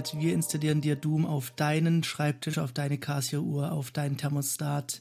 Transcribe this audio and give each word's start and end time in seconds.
Internet. 0.00 0.24
Wir 0.24 0.34
installieren 0.34 0.80
dir 0.80 0.96
Doom 0.96 1.26
auf 1.26 1.52
deinen 1.52 2.02
Schreibtisch, 2.02 2.58
auf 2.58 2.72
deine 2.72 2.98
Casio-Uhr, 2.98 3.72
auf 3.72 3.90
deinen 3.90 4.16
Thermostat. 4.16 5.00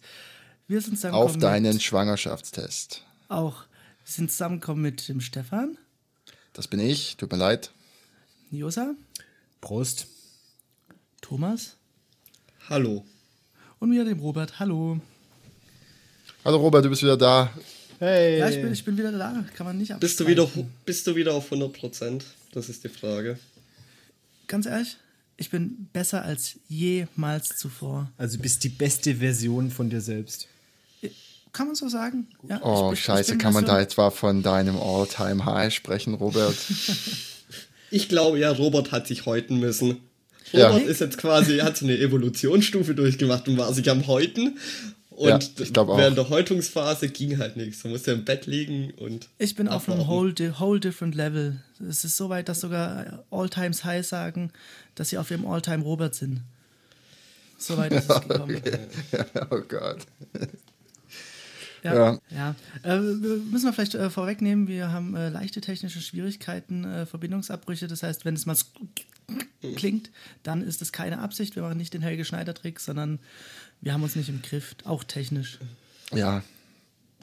Wir 0.68 0.82
sind 0.82 1.04
Auf 1.06 1.38
deinen 1.38 1.74
mit, 1.74 1.84
Schwangerschaftstest. 1.84 3.04
Auch. 3.28 3.64
Wir 4.06 4.14
sind 4.14 4.32
zusammengekommen 4.32 4.82
mit 4.82 5.08
dem 5.08 5.22
Stefan. 5.22 5.78
Das 6.54 6.68
bin 6.68 6.80
ich, 6.80 7.18
tut 7.18 7.32
mir 7.32 7.38
leid. 7.38 7.72
Josa. 8.52 8.94
Prost. 9.62 10.08
Thomas. 11.22 11.76
Hallo. 12.70 13.06
Und 13.80 13.90
mir, 13.90 14.04
dem 14.04 14.20
Robert. 14.20 14.60
Hallo. 14.60 15.00
Hallo 16.44 16.58
Robert, 16.58 16.86
du 16.86 16.90
bist 16.90 17.04
wieder 17.04 17.18
da. 17.18 17.52
Hey. 18.00 18.40
Ja, 18.40 18.50
ich 18.50 18.62
bin, 18.62 18.72
ich 18.72 18.86
bin 18.86 18.98
wieder 18.98 19.12
da. 19.12 19.44
Kann 19.56 19.66
man 19.66 19.78
nicht 19.78 19.98
bist 20.00 20.20
du 20.20 20.28
wieder 20.28 20.48
Bist 20.86 21.06
du 21.08 21.16
wieder 21.16 21.34
auf 21.34 21.46
100 21.46 21.74
Prozent? 21.74 22.26
Das 22.52 22.70
ist 22.70 22.84
die 22.84 22.90
Frage. 22.90 23.38
Ganz 24.50 24.66
ehrlich, 24.66 24.98
ich 25.38 25.52
bin 25.52 25.88
besser 25.94 26.24
als 26.24 26.56
jemals 26.68 27.56
zuvor. 27.56 28.12
Also 28.18 28.36
du 28.36 28.42
bist 28.42 28.64
die 28.64 28.70
beste 28.70 29.16
Version 29.16 29.70
von 29.70 29.90
dir 29.90 30.02
selbst. 30.02 30.48
Kann 31.54 31.68
man 31.68 31.76
so 31.76 31.88
sagen? 31.88 32.28
Ja, 32.48 32.60
oh, 32.64 32.92
ich, 32.94 33.00
scheiße, 33.00 33.38
kann 33.38 33.54
man 33.54 33.66
da 33.66 33.80
etwa 33.80 34.10
von 34.10 34.44
deinem 34.44 34.76
All-Time-High 34.76 35.74
sprechen, 35.74 36.16
Robert? 36.16 36.56
ich 37.92 38.10
glaube 38.10 38.40
ja, 38.40 38.52
Robert 38.52 38.92
hat 38.92 39.08
sich 39.08 39.26
häuten 39.26 39.60
müssen. 39.60 39.98
Robert 40.52 40.84
ja. 40.84 40.90
ist 40.90 41.00
jetzt 41.00 41.18
quasi, 41.20 41.60
hat 41.60 41.78
so 41.78 41.86
eine 41.86 41.98
Evolutionsstufe 41.98 42.96
durchgemacht 42.96 43.48
und 43.48 43.58
war 43.58 43.72
sich 43.74 43.90
am 43.90 44.08
Häuten 44.08 44.58
und 45.20 45.60
ja, 45.60 45.88
während 45.98 46.18
der 46.18 46.30
Häutungsphase 46.30 47.10
ging 47.10 47.40
halt 47.40 47.58
nichts. 47.58 47.84
Man 47.84 47.92
musste 47.92 48.12
im 48.12 48.24
Bett 48.24 48.46
liegen 48.46 48.92
und. 48.92 49.28
Ich 49.38 49.54
bin 49.54 49.68
auf 49.68 49.90
einem 49.90 50.08
whole, 50.08 50.34
whole 50.60 50.80
different 50.80 51.14
level. 51.14 51.62
Es 51.86 52.06
ist 52.06 52.16
so 52.16 52.30
weit, 52.30 52.48
dass 52.48 52.62
sogar 52.62 53.26
All-Times 53.30 53.84
High 53.84 54.08
sagen, 54.08 54.54
dass 54.96 55.10
sie 55.10 55.18
auf 55.18 55.30
ihrem 55.30 55.46
All-Time 55.46 55.84
Robert 55.84 56.16
sind. 56.16 56.40
So 57.58 57.76
weit 57.76 57.92
ist 57.92 58.10
es 58.10 58.22
gekommen. 58.28 58.56
Okay. 58.56 58.80
oh 59.52 59.62
Gott. 59.68 60.06
Ja, 61.82 61.94
ja. 61.94 62.20
ja. 62.30 62.56
Äh, 62.84 63.00
müssen 63.00 63.64
wir 63.64 63.72
vielleicht 63.72 63.96
äh, 63.96 64.10
vorwegnehmen, 64.10 64.68
wir 64.68 64.92
haben 64.92 65.16
äh, 65.16 65.30
leichte 65.30 65.62
technische 65.62 66.02
Schwierigkeiten, 66.02 66.84
äh, 66.84 67.06
Verbindungsabbrüche. 67.06 67.88
Das 67.88 68.04
heißt, 68.04 68.26
wenn 68.26 68.34
es 68.34 68.46
mal 68.46 68.58
klingt, 69.78 70.12
dann 70.44 70.62
ist 70.62 70.82
es 70.82 70.92
keine 70.92 71.20
Absicht. 71.20 71.56
Wir 71.56 71.64
machen 71.64 71.78
nicht 71.78 71.94
den 71.94 72.02
Helge 72.02 72.26
Schneider-Trick, 72.26 72.82
sondern 72.82 73.20
wir 73.82 73.94
haben 73.94 74.04
uns 74.04 74.16
nicht 74.16 74.30
im 74.30 74.42
Griff, 74.42 74.76
auch 74.84 75.04
technisch. 75.04 75.60
Ja. 76.14 76.44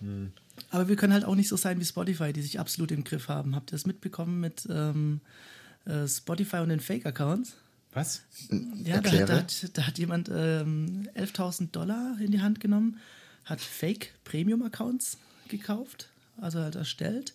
Hm. 0.01 0.33
Aber 0.71 0.89
wir 0.89 0.97
können 0.97 1.13
halt 1.13 1.25
auch 1.25 1.35
nicht 1.35 1.49
so 1.49 1.57
sein 1.57 1.81
wie 1.81 1.85
Spotify, 1.85 2.33
die 2.33 2.43
sich 2.43 2.59
absolut 2.59 2.91
im 2.91 3.05
Griff 3.05 3.29
haben. 3.29 3.55
Habt 3.55 3.71
ihr 3.71 3.77
das 3.77 3.87
mitbekommen 3.87 4.41
mit 4.41 4.67
ähm, 4.71 5.21
äh, 5.85 6.07
Spotify 6.09 6.59
und 6.59 6.71
den 6.71 6.81
Fake-Accounts? 6.81 7.57
Was? 7.93 8.23
Ja, 8.85 9.01
da, 9.01 9.11
da, 9.25 9.37
hat, 9.39 9.71
da, 9.79 9.87
hat, 9.87 9.99
jemand 9.99 10.31
ähm, 10.31 11.09
11.000 11.15 11.71
Dollar 11.71 12.19
in 12.21 12.31
die 12.31 12.43
Hand 12.43 12.61
genommen, 12.61 13.01
hat 13.45 13.61
Fake-Premium-Accounts 13.61 15.19
gekauft, 15.49 16.11
also 16.39 16.61
halt 16.61 16.75
erstellt 16.75 17.35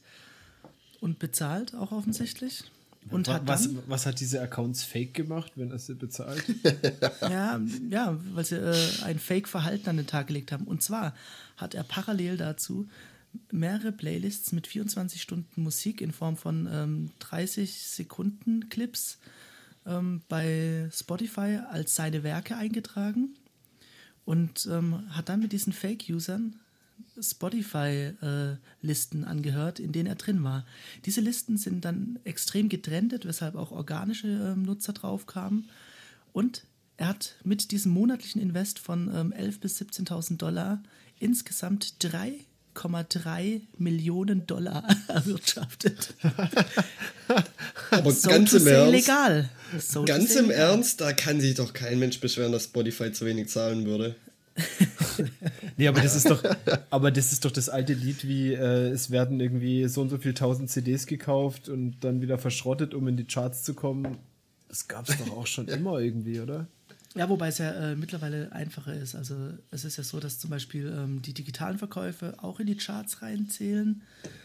und 0.99 1.17
bezahlt 1.17 1.73
auch 1.73 1.91
offensichtlich. 1.91 2.65
Und 3.09 3.27
was, 3.27 3.33
hat 3.33 3.41
dann, 3.41 3.47
was, 3.47 3.69
was, 3.87 4.05
hat 4.05 4.19
diese 4.19 4.41
Accounts 4.41 4.83
fake 4.83 5.13
gemacht, 5.13 5.53
wenn 5.55 5.71
er 5.71 5.79
sie 5.79 5.95
bezahlt? 5.95 6.43
ja, 7.21 7.59
ja, 7.89 8.17
weil 8.33 8.45
sie 8.45 8.55
äh, 8.55 9.03
ein 9.03 9.19
Fake-Verhalten 9.19 9.89
an 9.89 9.97
den 9.97 10.07
Tag 10.07 10.27
gelegt 10.27 10.51
haben. 10.51 10.65
Und 10.65 10.83
zwar 10.83 11.15
hat 11.57 11.73
er 11.73 11.83
parallel 11.83 12.37
dazu 12.37 12.87
mehrere 13.51 13.91
Playlists 13.91 14.51
mit 14.51 14.67
24 14.67 15.21
Stunden 15.21 15.63
Musik 15.63 16.01
in 16.01 16.11
Form 16.11 16.37
von 16.37 16.67
ähm, 16.71 17.11
30 17.19 17.81
Sekunden 17.81 18.69
Clips 18.69 19.17
ähm, 19.85 20.21
bei 20.29 20.89
Spotify 20.93 21.59
als 21.69 21.95
seine 21.95 22.23
Werke 22.23 22.55
eingetragen 22.55 23.35
und 24.25 24.67
ähm, 24.71 25.09
hat 25.15 25.29
dann 25.29 25.39
mit 25.39 25.51
diesen 25.51 25.73
Fake-Usern 25.73 26.55
Spotify-Listen 27.19 29.23
äh, 29.23 29.25
angehört, 29.25 29.79
in 29.79 29.91
denen 29.91 30.07
er 30.07 30.15
drin 30.15 30.43
war. 30.43 30.65
Diese 31.05 31.21
Listen 31.21 31.57
sind 31.57 31.85
dann 31.85 32.19
extrem 32.23 32.69
getrennt, 32.69 33.17
weshalb 33.23 33.55
auch 33.55 33.71
organische 33.71 34.27
äh, 34.27 34.55
Nutzer 34.55 34.93
drauf 34.93 35.25
kamen. 35.25 35.69
Und 36.33 36.63
er 36.97 37.07
hat 37.07 37.35
mit 37.43 37.71
diesem 37.71 37.93
monatlichen 37.93 38.41
Invest 38.41 38.77
von 38.79 39.09
ähm, 39.13 39.33
11.000 39.33 39.59
bis 39.59 39.81
17.000 39.81 40.37
Dollar 40.37 40.83
insgesamt 41.19 41.95
3,3 42.01 43.61
Millionen 43.77 44.45
Dollar 44.45 44.87
erwirtschaftet. 45.07 46.13
Aber 47.89 48.11
so 48.11 48.29
ganz 48.29 48.53
im 48.53 48.67
Ernst. 48.67 48.91
Legal. 48.91 49.49
So 49.79 50.05
ganz 50.05 50.35
im 50.35 50.49
legal. 50.49 50.69
Ernst, 50.69 51.01
da 51.01 51.13
kann 51.13 51.41
sich 51.41 51.55
doch 51.55 51.73
kein 51.73 51.97
Mensch 51.99 52.19
beschweren, 52.19 52.51
dass 52.51 52.65
Spotify 52.65 53.11
zu 53.11 53.25
wenig 53.25 53.49
zahlen 53.49 53.85
würde. 53.85 54.15
nee, 55.81 55.87
aber 55.87 56.01
das 56.01 56.15
ist 56.15 56.29
doch, 56.29 56.43
aber 56.89 57.11
das 57.11 57.31
ist 57.31 57.43
doch 57.43 57.51
das 57.51 57.67
alte 57.67 57.93
Lied, 57.93 58.27
wie 58.27 58.53
äh, 58.53 58.89
es 58.89 59.09
werden 59.09 59.39
irgendwie 59.39 59.87
so 59.87 60.01
und 60.01 60.09
so 60.09 60.17
viel 60.17 60.33
tausend 60.33 60.69
CDs 60.69 61.07
gekauft 61.07 61.69
und 61.69 61.99
dann 62.01 62.21
wieder 62.21 62.37
verschrottet, 62.37 62.93
um 62.93 63.07
in 63.07 63.17
die 63.17 63.25
Charts 63.25 63.63
zu 63.63 63.73
kommen. 63.73 64.17
Das 64.69 64.87
gab 64.87 65.09
es 65.09 65.17
doch 65.17 65.31
auch 65.35 65.47
schon 65.47 65.67
immer 65.69 65.99
irgendwie, 65.99 66.39
oder? 66.39 66.67
Ja, 67.15 67.27
wobei 67.27 67.49
es 67.49 67.57
ja 67.57 67.71
äh, 67.71 67.95
mittlerweile 67.95 68.51
einfacher 68.53 68.93
ist. 68.93 69.15
Also 69.15 69.35
es 69.69 69.83
ist 69.83 69.97
ja 69.97 70.03
so, 70.03 70.19
dass 70.19 70.39
zum 70.39 70.49
Beispiel 70.49 70.87
ähm, 70.95 71.21
die 71.21 71.33
digitalen 71.33 71.77
Verkäufe 71.77 72.35
auch 72.37 72.59
in 72.59 72.67
die 72.67 72.77
Charts 72.77 73.21
reinzählen. 73.21 74.01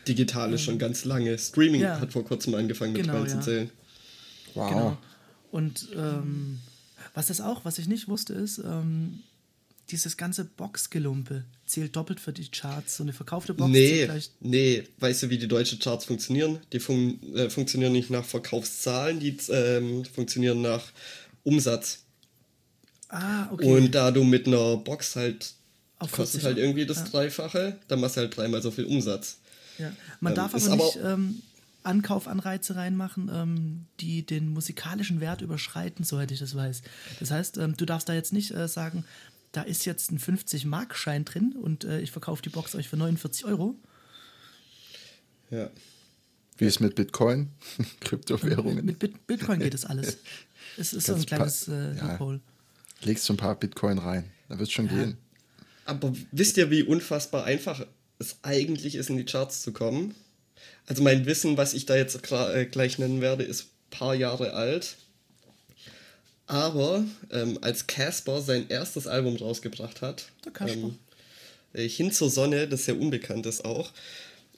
Digital 0.08 0.52
ist 0.52 0.62
ähm, 0.62 0.64
schon 0.64 0.78
ganz 0.78 1.04
lange. 1.04 1.38
Streaming 1.38 1.82
ja. 1.82 2.00
hat 2.00 2.12
vor 2.12 2.24
kurzem 2.24 2.54
angefangen 2.54 2.94
mit 2.94 3.02
genau, 3.02 3.18
reinzuzählen. 3.18 3.70
Ja. 4.54 4.62
Wow. 4.62 4.70
Genau. 4.70 4.98
Und 5.52 5.88
ähm, 5.94 6.58
was 7.14 7.28
das 7.28 7.40
auch, 7.40 7.64
was 7.64 7.78
ich 7.78 7.86
nicht 7.86 8.08
wusste, 8.08 8.32
ist, 8.32 8.58
ähm, 8.58 9.20
dieses 9.90 10.16
ganze 10.16 10.44
Boxgelumpe 10.44 11.44
zählt 11.64 11.94
doppelt 11.94 12.18
für 12.18 12.32
die 12.32 12.48
Charts. 12.48 12.96
So 12.96 13.04
eine 13.04 13.12
verkaufte 13.12 13.54
Box 13.54 13.70
nee, 13.70 14.08
Nee, 14.40 14.84
weißt 14.98 15.24
du, 15.24 15.30
wie 15.30 15.38
die 15.38 15.48
deutschen 15.48 15.78
Charts 15.78 16.06
funktionieren? 16.06 16.58
Die 16.72 16.80
fun 16.80 17.20
äh, 17.34 17.50
funktionieren 17.50 17.92
nicht 17.92 18.10
nach 18.10 18.24
Verkaufszahlen, 18.24 19.20
die 19.20 19.36
ähm, 19.50 20.04
funktionieren 20.04 20.60
nach 20.60 20.84
Umsatz. 21.44 22.00
Ah, 23.08 23.48
okay. 23.52 23.64
Und 23.64 23.94
da 23.94 24.10
du 24.10 24.24
mit 24.24 24.46
einer 24.46 24.76
Box 24.76 25.14
halt 25.14 25.52
Auf 25.98 26.12
kostet 26.12 26.42
halt 26.42 26.58
irgendwie 26.58 26.86
das 26.86 26.98
ja. 26.98 27.04
Dreifache, 27.04 27.78
dann 27.86 28.00
machst 28.00 28.16
du 28.16 28.22
halt 28.22 28.36
dreimal 28.36 28.62
so 28.62 28.72
viel 28.72 28.86
Umsatz. 28.86 29.38
Ja. 29.78 29.92
Man 30.20 30.32
ähm, 30.32 30.36
darf 30.36 30.54
aber 30.54 30.76
nicht 30.76 30.98
ähm, 31.04 31.42
Ankaufanreize 31.84 32.74
reinmachen, 32.74 33.30
ähm, 33.32 33.86
die 34.00 34.26
den 34.26 34.48
musikalischen 34.48 35.20
Wert 35.20 35.40
überschreiten, 35.40 36.04
soweit 36.04 36.32
ich 36.32 36.40
das 36.40 36.56
weiß. 36.56 36.82
Das 37.20 37.30
heißt, 37.30 37.58
ähm, 37.58 37.76
du 37.76 37.84
darfst 37.84 38.08
da 38.08 38.14
jetzt 38.14 38.32
nicht 38.32 38.50
äh, 38.50 38.66
sagen, 38.66 39.04
da 39.56 39.62
ist 39.62 39.86
jetzt 39.86 40.12
ein 40.12 40.18
50-Mark-Schein 40.18 41.24
drin 41.24 41.54
und 41.56 41.84
äh, 41.84 42.00
ich 42.00 42.10
verkaufe 42.10 42.42
die 42.42 42.50
Box 42.50 42.74
euch 42.74 42.88
für 42.88 42.98
49 42.98 43.46
Euro. 43.46 43.74
Ja. 45.50 45.70
Wie 46.58 46.66
ist 46.66 46.80
mit 46.80 46.94
Bitcoin? 46.94 47.48
Kryptowährungen? 48.00 48.84
Mit, 48.84 49.00
mit 49.00 49.26
Bitcoin 49.26 49.60
geht 49.60 49.74
das 49.74 49.84
alles. 49.84 50.18
Es 50.78 50.92
ist 50.92 51.06
so 51.06 51.14
ein 51.14 51.24
kleines 51.24 51.68
äh, 51.68 51.92
Loophole. 51.92 52.40
Ja. 53.00 53.06
Legst 53.06 53.26
du 53.28 53.32
ein 53.32 53.38
paar 53.38 53.54
Bitcoin 53.54 53.96
rein, 53.96 54.24
dann 54.48 54.58
wird 54.58 54.68
es 54.68 54.74
schon 54.74 54.88
ja. 54.88 54.92
gehen. 54.92 55.16
Aber 55.86 56.12
wisst 56.32 56.58
ihr, 56.58 56.70
wie 56.70 56.82
unfassbar 56.82 57.44
einfach 57.44 57.86
es 58.18 58.36
eigentlich 58.42 58.94
ist, 58.96 59.08
in 59.08 59.16
die 59.16 59.24
Charts 59.24 59.62
zu 59.62 59.72
kommen? 59.72 60.14
Also 60.86 61.02
mein 61.02 61.24
Wissen, 61.24 61.56
was 61.56 61.72
ich 61.72 61.86
da 61.86 61.96
jetzt 61.96 62.30
äh, 62.30 62.66
gleich 62.66 62.98
nennen 62.98 63.22
werde, 63.22 63.44
ist 63.44 63.62
ein 63.62 63.90
paar 63.90 64.14
Jahre 64.14 64.52
alt. 64.52 64.98
Aber 66.46 67.04
ähm, 67.30 67.58
als 67.60 67.86
Casper 67.86 68.40
sein 68.40 68.66
erstes 68.68 69.06
Album 69.06 69.36
rausgebracht 69.36 70.00
hat, 70.00 70.26
ähm, 70.60 70.96
äh, 71.72 71.88
Hin 71.88 72.12
zur 72.12 72.30
Sonne, 72.30 72.68
das 72.68 72.84
sehr 72.84 72.98
unbekannt 72.98 73.46
ist 73.46 73.64
auch, 73.64 73.90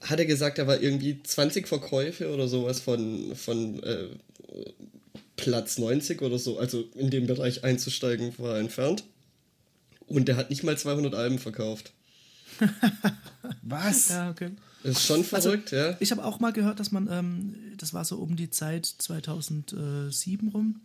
hat 0.03 0.19
er 0.19 0.27
gesagt, 0.27 0.59
er 0.59 0.67
war 0.67 0.81
irgendwie 0.81 1.23
20 1.23 1.67
Verkäufe 1.67 2.33
oder 2.33 2.47
sowas 2.47 2.81
von, 2.81 3.35
von 3.35 3.83
äh, 3.83 4.09
Platz 5.37 5.79
90 5.79 6.21
oder 6.23 6.39
so, 6.39 6.59
also 6.59 6.85
in 6.95 7.11
dem 7.11 7.27
Bereich 7.27 7.65
einzusteigen, 7.65 8.35
war 8.39 8.59
entfernt. 8.59 9.05
Und 10.07 10.29
er 10.29 10.37
hat 10.37 10.51
nicht 10.51 10.63
mal 10.63 10.77
200 10.77 11.15
Alben 11.15 11.39
verkauft. 11.39 11.93
Was? 13.63 14.09
Ja, 14.11 14.31
okay. 14.31 14.51
Ist 14.83 15.05
schon 15.05 15.19
also, 15.19 15.51
verrückt, 15.51 15.73
also, 15.73 15.91
ja. 15.91 15.97
Ich 16.01 16.11
habe 16.11 16.25
auch 16.25 16.41
mal 16.41 16.53
gehört, 16.53 16.81
dass 16.81 16.93
man, 16.93 17.09
ähm, 17.11 17.55
das 17.77 17.95
war 17.95 18.05
so 18.05 18.17
um 18.17 18.37
die 18.37 18.51
Zeit 18.51 18.87
2007 18.87 20.49
rum, 20.49 20.81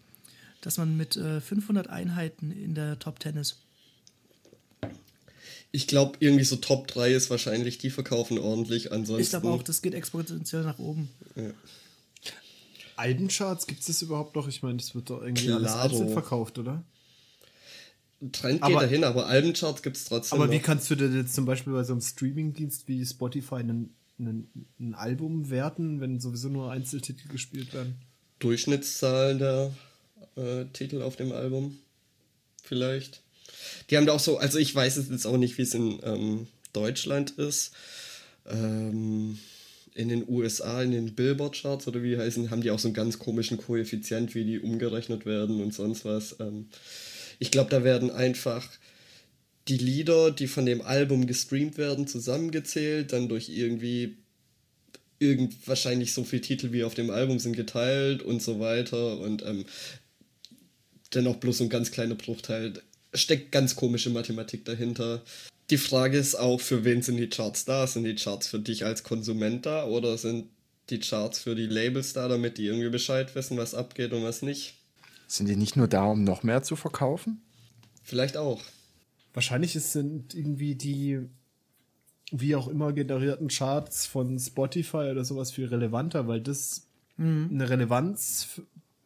dass 0.66 0.78
man 0.78 0.96
mit 0.96 1.18
äh, 1.18 1.42
500 1.42 1.90
Einheiten 1.90 2.52
in 2.52 2.74
der 2.74 2.98
Top 2.98 3.22
10 3.22 3.36
ist. 3.36 3.58
Ich 5.72 5.88
glaube, 5.88 6.18
irgendwie 6.20 6.46
so 6.46 6.56
Top 6.56 6.88
3 6.88 7.14
ist 7.14 7.30
wahrscheinlich, 7.30 7.80
die 7.80 7.90
verkaufen 7.90 8.38
ordentlich. 8.38 8.92
Ansonsten. 8.92 9.24
Ich 9.24 9.30
glaube 9.30 9.50
auch, 9.50 9.64
das 9.64 9.82
geht 9.82 9.94
exponentiell 9.94 10.64
nach 10.64 10.80
oben. 10.80 11.10
Ja. 11.36 11.52
Albencharts, 12.96 13.68
gibt 13.68 13.82
es 13.82 13.88
das 13.88 14.02
überhaupt 14.02 14.36
noch? 14.36 14.48
Ich 14.48 14.64
meine, 14.64 14.78
das 14.78 14.96
wird 14.96 15.10
doch 15.10 15.22
irgendwie 15.22 15.48
Klaro. 15.48 15.60
alles 15.60 15.74
einzeln 15.74 16.10
verkauft, 16.10 16.60
oder? 16.60 16.84
Trend 18.32 18.62
geht 18.62 18.64
aber, 18.64 18.82
dahin, 18.82 19.04
aber 19.04 19.26
Albencharts 19.26 19.82
gibt 19.82 19.98
es 19.98 20.06
trotzdem. 20.06 20.38
Aber 20.38 20.46
noch. 20.46 20.54
wie 20.54 20.60
kannst 20.60 20.90
du 20.90 20.96
denn 20.96 21.14
jetzt 21.14 21.34
zum 21.34 21.46
Beispiel 21.46 21.74
bei 21.74 21.84
so 21.84 21.94
einem 21.94 22.02
Streamingdienst 22.02 22.88
wie 22.88 23.06
Spotify 23.06 23.56
einen, 23.56 23.96
einen, 24.18 24.68
ein 24.80 24.94
Album 24.94 25.50
werten, 25.50 26.00
wenn 26.00 26.22
sowieso 26.22 26.48
nur 26.48 26.72
Einzeltitel 26.72 27.28
gespielt 27.28 27.74
werden? 27.74 27.96
Durchschnittszahlen 28.40 29.40
der 29.40 29.72
äh, 30.36 30.66
Titel 30.74 31.02
auf 31.02 31.16
dem 31.16 31.32
Album. 31.32 31.78
Vielleicht. 32.64 33.22
Die 33.90 33.98
haben 33.98 34.06
da 34.06 34.14
auch 34.14 34.20
so, 34.20 34.38
also 34.38 34.58
ich 34.58 34.74
weiß 34.74 34.98
es 34.98 35.10
jetzt 35.10 35.26
auch 35.26 35.38
nicht, 35.38 35.58
wie 35.58 35.64
es 35.64 35.74
in 35.74 36.00
ähm, 36.04 36.48
Deutschland 36.72 37.32
ist. 37.32 37.74
Ähm, 38.46 39.38
in 39.96 40.10
den 40.10 40.28
USA, 40.28 40.82
in 40.82 40.92
den 40.92 41.14
Billboard-Charts 41.14 41.88
oder 41.88 42.02
wie 42.02 42.18
heißen, 42.18 42.50
haben 42.50 42.62
die 42.62 42.72
auch 42.72 42.80
so 42.80 42.88
einen 42.88 42.96
ganz 42.96 43.20
komischen 43.20 43.58
Koeffizient, 43.58 44.34
wie 44.34 44.44
die 44.44 44.60
umgerechnet 44.60 45.26
werden 45.26 45.62
und 45.62 45.74
sonst 45.74 46.04
was. 46.06 46.38
Ähm, 46.40 46.68
ich 47.40 47.52
glaube, 47.52 47.70
da 47.70 47.84
werden 47.84 48.10
einfach 48.10 48.68
die 49.68 49.78
Lieder, 49.78 50.32
die 50.32 50.48
von 50.48 50.66
dem 50.66 50.82
Album 50.82 51.28
gestreamt 51.28 51.78
werden, 51.78 52.08
zusammengezählt, 52.08 53.14
dann 53.14 53.30
durch 53.30 53.50
irgendwie 53.50 54.18
irgend 55.20 55.68
wahrscheinlich 55.68 56.14
so 56.14 56.24
viele 56.24 56.42
Titel 56.42 56.72
wie 56.72 56.84
auf 56.84 56.96
dem 56.96 57.10
Album 57.10 57.40
sind 57.40 57.56
geteilt 57.56 58.22
und 58.24 58.42
so 58.42 58.60
weiter 58.60 59.20
und 59.20 59.44
ähm, 59.44 59.66
dennoch 61.16 61.38
bloß 61.38 61.62
ein 61.62 61.70
ganz 61.70 61.92
kleiner 61.92 62.16
Bruchteil. 62.16 62.74
Steckt 63.14 63.52
ganz 63.52 63.76
komische 63.76 64.10
Mathematik 64.10 64.66
dahinter. 64.66 65.22
Die 65.70 65.78
Frage 65.78 66.18
ist 66.18 66.36
auch, 66.36 66.60
für 66.60 66.84
wen 66.84 67.02
sind 67.02 67.18
die 67.18 67.30
Charts 67.30 67.66
da? 67.66 67.88
Sind 67.88 68.04
die 68.04 68.16
Charts 68.16 68.48
für 68.48 68.60
dich 68.60 68.86
als 68.86 69.04
Konsument 69.04 69.66
da 69.66 69.86
oder 69.86 70.18
sind 70.18 70.50
die 70.90 71.00
Charts 71.00 71.40
für 71.40 71.56
die 71.56 71.68
Labels 71.68 72.14
da, 72.14 72.28
damit 72.28 72.58
die 72.58 72.66
irgendwie 72.66 72.90
Bescheid 72.90 73.34
wissen, 73.36 73.58
was 73.58 73.74
abgeht 73.74 74.12
und 74.12 74.24
was 74.24 74.42
nicht? 74.42 74.76
Sind 75.28 75.48
die 75.48 75.56
nicht 75.56 75.76
nur 75.76 75.88
da, 75.88 76.06
um 76.06 76.24
noch 76.24 76.44
mehr 76.44 76.64
zu 76.64 76.76
verkaufen? 76.76 77.42
Vielleicht 78.04 78.36
auch. 78.36 78.62
Wahrscheinlich 79.34 79.74
sind 79.74 80.36
irgendwie 80.36 80.76
die 80.76 81.22
wie 82.32 82.56
auch 82.56 82.68
immer 82.68 82.94
generierten 82.94 83.48
Charts 83.48 84.06
von 84.06 84.40
Spotify 84.40 85.10
oder 85.12 85.24
sowas 85.24 85.52
viel 85.52 85.68
relevanter, 85.68 86.28
weil 86.28 86.42
das 86.42 86.88
mhm. 87.18 87.50
eine 87.52 87.70
Relevanz 87.70 88.62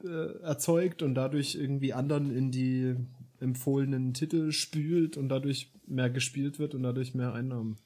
äh, 0.07 0.41
erzeugt 0.41 1.01
und 1.03 1.15
dadurch 1.15 1.55
irgendwie 1.55 1.93
anderen 1.93 2.35
in 2.35 2.51
die 2.51 2.95
empfohlenen 3.39 4.13
Titel 4.13 4.51
spült 4.51 5.17
und 5.17 5.29
dadurch 5.29 5.69
mehr 5.85 6.09
gespielt 6.09 6.59
wird 6.59 6.73
und 6.73 6.83
dadurch 6.83 7.13
mehr 7.13 7.33
Einnahmen. 7.33 7.77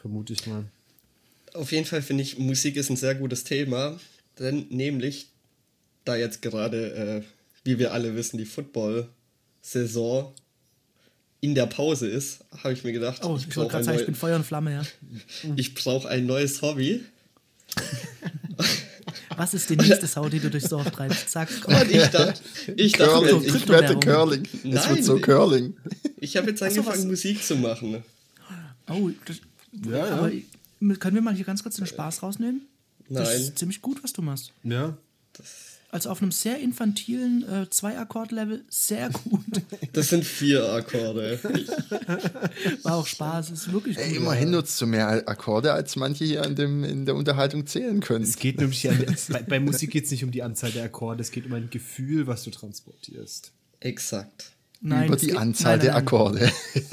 Vermute 0.00 0.32
ich 0.32 0.46
mal. 0.46 0.64
Auf 1.54 1.70
jeden 1.70 1.84
Fall 1.84 2.02
finde 2.02 2.22
ich, 2.22 2.38
Musik 2.38 2.76
ist 2.76 2.90
ein 2.90 2.96
sehr 2.96 3.14
gutes 3.14 3.44
Thema, 3.44 3.98
denn 4.38 4.66
nämlich, 4.70 5.28
da 6.04 6.16
jetzt 6.16 6.42
gerade, 6.42 6.94
äh, 6.94 7.22
wie 7.64 7.78
wir 7.78 7.92
alle 7.92 8.16
wissen, 8.16 8.38
die 8.38 8.44
Football-Saison 8.44 10.34
in 11.40 11.54
der 11.54 11.66
Pause 11.66 12.08
ist, 12.08 12.44
habe 12.62 12.72
ich 12.72 12.84
mir 12.84 12.92
gedacht, 12.92 13.24
oh, 13.24 13.36
ich, 13.36 13.48
ich 13.48 13.56
wollte 13.56 13.72
gerade 13.72 13.84
sagen, 13.84 13.98
ich 13.98 14.06
bin 14.06 14.14
Feuer 14.14 14.36
und 14.36 14.44
Flamme, 14.44 14.72
ja. 14.72 14.82
ich 15.56 15.74
brauche 15.74 16.08
ein 16.08 16.26
neues 16.26 16.62
Hobby. 16.62 17.04
Was 19.42 19.54
ist 19.54 19.70
die 19.70 19.76
nächste 19.76 20.06
Sau, 20.06 20.28
die 20.28 20.38
du 20.38 20.50
durchs 20.50 20.68
Dorf 20.68 20.88
treibst? 20.92 21.28
Sag, 21.28 21.48
komm. 21.62 21.74
Und 21.80 21.90
ich 21.90 22.06
dachte, 22.10 22.40
ich, 22.76 22.92
dachte, 22.92 23.28
Curling. 23.28 23.44
ich 23.44 23.68
wette 23.68 23.98
Curling. 23.98 24.48
Nein, 24.62 24.76
es 24.76 24.88
wird 24.88 25.04
so 25.04 25.18
Curling. 25.18 25.76
Ich 26.18 26.36
habe 26.36 26.50
jetzt 26.50 26.62
angefangen, 26.62 27.02
so, 27.02 27.08
Musik 27.08 27.42
zu 27.42 27.56
machen. 27.56 28.04
Oh, 28.88 29.10
das, 29.24 29.38
ja, 29.84 30.04
aber 30.14 30.30
ja. 30.30 30.94
können 30.94 31.16
wir 31.16 31.22
mal 31.22 31.34
hier 31.34 31.44
ganz 31.44 31.60
kurz 31.60 31.74
den 31.74 31.86
Spaß 31.86 32.22
rausnehmen? 32.22 32.68
Nein. 33.08 33.24
Das 33.24 33.34
ist 33.34 33.58
ziemlich 33.58 33.82
gut, 33.82 34.00
was 34.04 34.12
du 34.12 34.22
machst. 34.22 34.52
Ja. 34.62 34.96
Das 35.32 35.71
also 35.92 36.08
auf 36.08 36.22
einem 36.22 36.32
sehr 36.32 36.58
infantilen 36.58 37.46
äh, 37.48 37.70
Zwei-Akkord-Level 37.70 38.64
sehr 38.68 39.10
gut. 39.10 39.44
Das 39.92 40.08
sind 40.08 40.24
vier 40.24 40.66
Akkorde. 40.72 41.38
War 42.82 42.94
auch 42.96 43.06
Spaß, 43.06 43.50
ist 43.50 43.72
wirklich 43.72 43.96
gut. 43.96 44.04
Ey, 44.06 44.16
immerhin 44.16 44.50
nutzt 44.52 44.80
du 44.80 44.86
mehr 44.86 45.28
Akkorde, 45.28 45.74
als 45.74 45.96
manche 45.96 46.24
hier 46.24 46.44
in, 46.44 46.56
dem, 46.56 46.82
in 46.82 47.04
der 47.04 47.14
Unterhaltung 47.14 47.66
zählen 47.66 48.00
können. 48.00 48.24
Es 48.24 48.36
geht 48.36 48.58
nämlich 48.58 48.88
an, 48.88 49.04
bei, 49.28 49.42
bei 49.42 49.60
Musik 49.60 49.90
geht 49.90 50.06
es 50.06 50.10
nicht 50.10 50.24
um 50.24 50.30
die 50.30 50.42
Anzahl 50.42 50.70
der 50.70 50.84
Akkorde, 50.84 51.20
es 51.20 51.30
geht 51.30 51.44
um 51.44 51.52
ein 51.52 51.68
Gefühl, 51.68 52.26
was 52.26 52.44
du 52.44 52.50
transportierst. 52.50 53.52
Exakt. 53.80 54.52
Nein, 54.80 55.08
Über 55.08 55.16
die 55.16 55.26
geht, 55.26 55.36
Anzahl 55.36 55.76
nein, 55.76 55.78
nein, 55.78 55.86
der 55.86 55.96
Akkorde. 55.96 56.52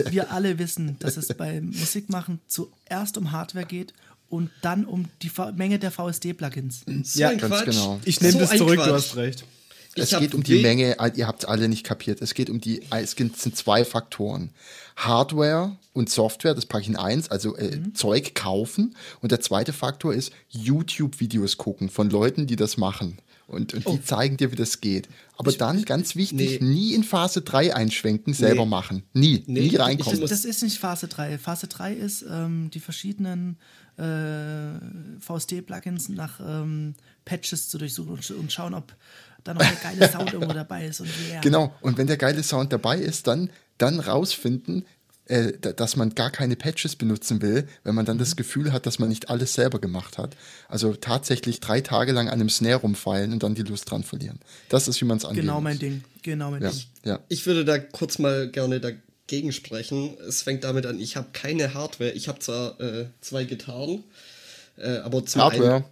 Wir 0.09 0.31
alle 0.31 0.59
wissen, 0.59 0.97
dass 0.99 1.15
es 1.15 1.29
beim 1.29 1.67
Musikmachen 1.67 2.41
zuerst 2.47 3.17
um 3.17 3.31
Hardware 3.31 3.65
geht 3.65 3.93
und 4.29 4.49
dann 4.61 4.85
um 4.85 5.05
die 5.21 5.31
Menge 5.55 5.79
der 5.79 5.91
VSD-Plugins. 5.91 6.83
So 7.03 7.19
ja, 7.19 7.33
ganz 7.33 7.65
genau. 7.65 7.99
Ich 8.05 8.21
nehme 8.21 8.33
so 8.33 8.39
das 8.39 8.51
zurück, 8.51 8.75
du 8.75 8.93
hast 8.93 9.15
recht. 9.15 9.45
Es 9.95 10.09
geht 10.11 10.35
um 10.35 10.43
die 10.43 10.61
Menge, 10.61 10.97
ihr 11.15 11.27
habt 11.27 11.43
es 11.43 11.49
alle 11.49 11.67
nicht 11.67 11.83
kapiert. 11.83 12.21
Es 12.21 12.33
geht 12.33 12.49
um 12.49 12.61
die, 12.61 12.81
es 12.91 13.11
sind 13.11 13.55
zwei 13.55 13.83
Faktoren. 13.83 14.51
Hardware 14.95 15.77
und 15.93 16.09
Software, 16.09 16.53
das 16.53 16.65
packe 16.65 16.83
ich 16.83 16.89
in 16.89 16.95
eins, 16.95 17.29
also 17.29 17.55
äh, 17.55 17.77
mhm. 17.77 17.95
Zeug 17.95 18.35
kaufen. 18.35 18.95
Und 19.21 19.31
der 19.31 19.39
zweite 19.39 19.73
Faktor 19.73 20.13
ist 20.13 20.31
YouTube-Videos 20.49 21.57
gucken 21.57 21.89
von 21.89 22.09
Leuten, 22.09 22.47
die 22.47 22.55
das 22.55 22.77
machen. 22.77 23.17
Und, 23.47 23.73
und 23.73 23.87
oh. 23.87 23.93
die 23.93 24.03
zeigen 24.03 24.37
dir, 24.37 24.51
wie 24.51 24.55
das 24.55 24.79
geht. 24.79 25.09
Aber 25.35 25.49
ich, 25.49 25.57
dann, 25.57 25.83
ganz 25.83 26.15
wichtig, 26.15 26.61
nee. 26.61 26.67
nie 26.67 26.93
in 26.93 27.03
Phase 27.03 27.41
3 27.41 27.75
einschwenken, 27.75 28.33
selber 28.33 28.65
nee. 28.65 28.69
machen. 28.69 29.03
Nie, 29.13 29.43
nee. 29.47 29.61
nie 29.61 29.75
reinkommen. 29.75 30.21
Das, 30.21 30.29
das, 30.29 30.45
ist 30.45 30.61
nicht 30.61 30.77
Phase 30.77 31.07
3. 31.07 31.39
Phase 31.39 31.67
3 31.67 31.93
ist 31.93 32.23
ähm, 32.29 32.69
die 32.71 32.79
verschiedenen 32.79 33.57
äh, 33.97 34.79
VST-Plugins 35.19 36.09
nach 36.09 36.39
ähm, 36.39 36.93
Patches 37.25 37.69
zu 37.69 37.79
durchsuchen 37.79 38.11
und, 38.11 38.31
und, 38.31 38.51
schauen, 38.51 38.75
ob 38.75 38.95
da 39.43 39.53
noch 39.53 39.61
der 39.61 39.91
geile 39.91 40.11
Sound 40.11 40.33
irgendwo 40.33 40.53
dabei 40.53 40.85
ist. 40.85 41.01
Und 41.01 41.09
yeah. 41.29 41.41
Genau, 41.41 41.73
und 41.81 41.97
wenn 41.97 42.07
der 42.07 42.17
geile 42.17 42.43
Sound 42.43 42.73
dabei 42.73 42.97
ist, 42.97 43.27
dann, 43.27 43.49
dann 43.77 43.99
rausfinden, 43.99 44.85
äh, 45.25 45.53
dass 45.59 45.95
man 45.95 46.15
gar 46.15 46.31
keine 46.31 46.55
Patches 46.55 46.95
benutzen 46.95 47.41
will, 47.41 47.67
wenn 47.83 47.95
man 47.95 48.05
dann 48.05 48.17
mhm. 48.17 48.21
das 48.21 48.35
Gefühl 48.35 48.73
hat, 48.73 48.85
dass 48.85 48.99
man 48.99 49.09
nicht 49.09 49.29
alles 49.29 49.53
selber 49.53 49.79
gemacht 49.79 50.17
hat. 50.17 50.35
Also 50.67 50.93
tatsächlich 50.93 51.59
drei 51.59 51.81
Tage 51.81 52.11
lang 52.11 52.27
an 52.27 52.39
einem 52.39 52.49
Snare 52.49 52.81
rumfeilen 52.81 53.33
und 53.33 53.43
dann 53.43 53.55
die 53.55 53.63
Lust 53.63 53.89
dran 53.89 54.03
verlieren. 54.03 54.39
Das 54.69 54.87
ist, 54.87 54.99
wie 55.01 55.05
man 55.05 55.17
es 55.17 55.25
angeht. 55.25 55.43
Genau 55.43 55.61
mein 55.61 55.77
Ding. 55.77 56.03
Genau 56.23 56.51
mein 56.51 56.63
ja. 56.63 56.71
Ding. 56.71 56.81
Ja. 57.05 57.19
Ich 57.29 57.45
würde 57.45 57.63
da 57.63 57.77
kurz 57.77 58.17
mal 58.19 58.49
gerne 58.49 58.79
da 58.79 58.89
gegensprechen. 59.27 60.17
Es 60.27 60.41
fängt 60.41 60.63
damit 60.63 60.85
an, 60.85 60.99
ich 60.99 61.15
habe 61.15 61.27
keine 61.31 61.73
Hardware. 61.73 62.11
Ich 62.11 62.27
habe 62.27 62.39
zwar 62.39 62.79
äh, 62.81 63.05
zwei 63.21 63.43
Gitarren, 63.43 64.03
äh, 64.77 64.97
aber 64.97 65.25
zum 65.25 65.43
Hardware. 65.43 65.75
einen 65.75 65.85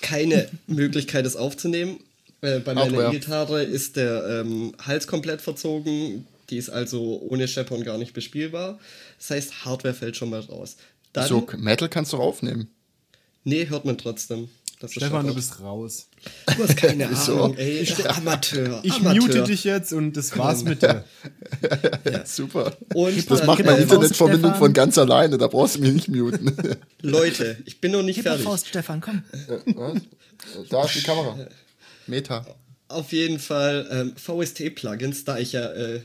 keine 0.00 0.48
Möglichkeit, 0.66 1.26
es 1.26 1.36
aufzunehmen. 1.36 2.00
Äh, 2.42 2.60
bei 2.60 2.74
meiner 2.74 3.08
E-Gitarre 3.08 3.62
ist 3.62 3.96
der 3.96 4.42
ähm, 4.44 4.72
Hals 4.84 5.06
komplett 5.06 5.42
verzogen. 5.42 6.26
Die 6.48 6.56
ist 6.56 6.70
also 6.70 7.20
ohne 7.28 7.46
Chaperon 7.46 7.84
gar 7.84 7.98
nicht 7.98 8.12
bespielbar. 8.12 8.78
Das 9.18 9.30
heißt, 9.30 9.64
Hardware 9.64 9.94
fällt 9.94 10.16
schon 10.16 10.30
mal 10.30 10.40
raus. 10.40 10.76
Dann, 11.12 11.28
so, 11.28 11.46
Metal 11.58 11.88
kannst 11.88 12.12
du 12.12 12.16
aufnehmen. 12.16 12.68
Nee, 13.44 13.68
hört 13.68 13.84
man 13.84 13.98
trotzdem. 13.98 14.48
Stefan, 14.88 15.26
du 15.26 15.34
bist 15.34 15.60
raus. 15.60 16.08
Du 16.56 16.62
hast 16.62 16.76
keine 16.76 17.06
Ahnung, 17.06 17.18
so. 17.18 17.54
ey. 17.56 17.80
Ich, 17.80 18.08
Amateur. 18.08 18.80
Ich 18.82 18.94
Amateur. 18.94 19.22
mute 19.22 19.44
dich 19.44 19.64
jetzt 19.64 19.92
und 19.92 20.16
das 20.16 20.36
war's 20.38 20.64
mit 20.64 20.80
dir. 20.80 21.04
ja. 22.10 22.24
Super. 22.24 22.72
Und 22.94 23.30
das 23.30 23.44
macht 23.44 23.62
meine 23.64 23.82
Internetverbindung 23.82 24.54
von 24.54 24.72
ganz 24.72 24.96
alleine, 24.96 25.36
da 25.36 25.48
brauchst 25.48 25.76
du 25.76 25.80
mich 25.80 25.92
nicht 25.92 26.08
muten. 26.08 26.56
Leute, 27.02 27.58
ich 27.66 27.78
bin 27.80 27.92
noch 27.92 28.02
nicht 28.02 28.16
Gib 28.16 28.24
fertig. 28.24 28.44
Faust, 28.44 28.68
Stefan, 28.68 29.02
komm. 29.02 29.22
Da 30.70 30.84
ist 30.84 30.94
die 30.94 31.02
Kamera. 31.02 31.36
Meta. 32.10 32.44
Auf 32.88 33.12
jeden 33.12 33.38
Fall 33.38 33.88
ähm, 33.90 34.16
VST-Plugins, 34.16 35.24
da 35.24 35.38
ich 35.38 35.52
ja 35.52 35.66
äh, 35.66 36.00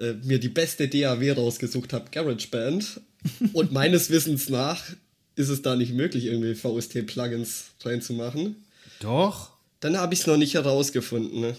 äh, 0.00 0.14
mir 0.24 0.38
die 0.38 0.48
beste 0.48 0.88
DAW 0.88 1.32
rausgesucht 1.32 1.92
habe, 1.92 2.06
GarageBand. 2.10 3.00
und 3.52 3.72
meines 3.72 4.10
Wissens 4.10 4.48
nach 4.48 4.82
ist 5.36 5.48
es 5.48 5.62
da 5.62 5.76
nicht 5.76 5.92
möglich, 5.92 6.26
irgendwie 6.26 6.54
VST-Plugins 6.54 7.64
reinzumachen. 7.82 8.64
Doch. 9.00 9.50
Dann 9.80 9.96
habe 9.98 10.14
ich 10.14 10.20
es 10.20 10.26
noch 10.26 10.36
nicht 10.36 10.54
herausgefunden. 10.54 11.40
Ne? 11.40 11.56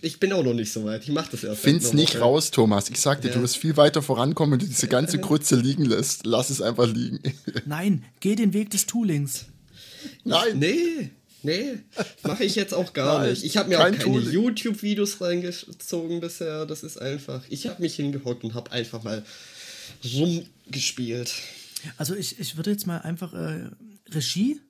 Ich 0.00 0.18
bin 0.18 0.32
auch 0.32 0.42
noch 0.42 0.54
nicht 0.54 0.72
so 0.72 0.84
weit. 0.84 1.02
Ich 1.02 1.10
mache 1.10 1.30
das 1.30 1.44
erst. 1.44 1.62
Find's 1.62 1.92
nicht 1.92 2.14
Woche. 2.14 2.22
raus, 2.22 2.50
Thomas. 2.50 2.88
Ich 2.88 2.98
sag 3.00 3.20
dir, 3.20 3.28
ja. 3.28 3.34
du 3.34 3.42
wirst 3.42 3.58
viel 3.58 3.76
weiter 3.76 4.02
vorankommen, 4.02 4.52
wenn 4.52 4.58
du 4.58 4.66
diese 4.66 4.88
ganze 4.88 5.18
Grütze 5.18 5.56
liegen 5.56 5.84
lässt. 5.84 6.24
Lass 6.24 6.50
es 6.50 6.62
einfach 6.62 6.86
liegen. 6.86 7.20
Nein, 7.66 8.04
geh 8.20 8.34
den 8.34 8.52
Weg 8.54 8.70
des 8.70 8.86
Toolings. 8.86 9.46
Nein. 10.24 10.58
Nee. 10.58 11.10
Nee, 11.42 11.80
mache 12.22 12.44
ich 12.44 12.54
jetzt 12.54 12.74
auch 12.74 12.92
gar 12.92 13.20
Nein, 13.20 13.30
nicht. 13.30 13.44
Ich 13.44 13.56
habe 13.56 13.68
mir 13.68 13.80
auch 13.80 13.90
keine 13.90 14.18
YouTube-Videos 14.20 15.20
reingezogen 15.20 16.20
bisher. 16.20 16.66
Das 16.66 16.82
ist 16.82 16.98
einfach. 16.98 17.42
Ich 17.48 17.66
habe 17.66 17.82
mich 17.82 17.96
hingehockt 17.96 18.44
und 18.44 18.54
habe 18.54 18.70
einfach 18.72 19.02
mal 19.02 19.24
rumgespielt. 20.04 21.32
Also 21.96 22.14
ich, 22.14 22.38
ich 22.38 22.56
würde 22.56 22.70
jetzt 22.70 22.86
mal 22.86 22.98
einfach 22.98 23.34
äh, 23.34 23.70
Regie, 24.10 24.60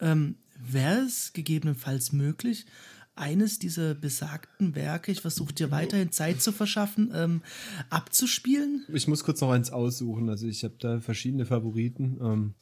ähm, 0.00 0.36
wäre 0.58 1.00
es 1.00 1.32
gegebenenfalls 1.32 2.12
möglich, 2.12 2.66
eines 3.14 3.58
dieser 3.58 3.94
besagten 3.94 4.74
Werke, 4.74 5.12
ich 5.12 5.20
versuche 5.20 5.52
dir 5.52 5.70
weiterhin 5.70 6.12
Zeit 6.12 6.40
zu 6.40 6.50
verschaffen, 6.50 7.12
ähm, 7.14 7.42
abzuspielen? 7.90 8.86
Ich 8.92 9.06
muss 9.06 9.24
kurz 9.24 9.40
noch 9.40 9.50
eins 9.50 9.70
aussuchen. 9.70 10.30
Also 10.30 10.46
ich 10.46 10.64
habe 10.64 10.74
da 10.78 11.00
verschiedene 11.00 11.44
Favoriten. 11.44 12.18
Ähm, 12.22 12.54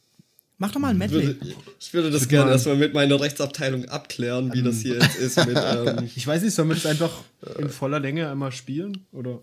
Mach 0.61 0.71
doch 0.71 0.79
mal 0.79 0.89
ein 0.89 0.97
Medley. 0.99 1.25
Würde, 1.25 1.55
ich 1.79 1.91
würde 1.91 2.11
das 2.11 2.27
gerne 2.27 2.51
erstmal 2.51 2.75
mit 2.75 2.93
meiner 2.93 3.19
Rechtsabteilung 3.19 3.85
abklären, 3.85 4.53
wie 4.53 4.59
ähm, 4.59 4.65
das 4.65 4.75
hier 4.81 4.93
jetzt 4.93 5.15
ist. 5.15 5.43
Mit, 5.47 5.57
ähm 5.57 6.07
ich 6.15 6.27
weiß 6.27 6.43
nicht, 6.43 6.53
sollen 6.53 6.69
wir 6.69 6.75
das 6.75 6.85
einfach 6.85 7.09
in 7.57 7.67
voller 7.67 7.99
Länge 7.99 8.29
einmal 8.29 8.51
spielen? 8.51 9.07
Oder? 9.11 9.39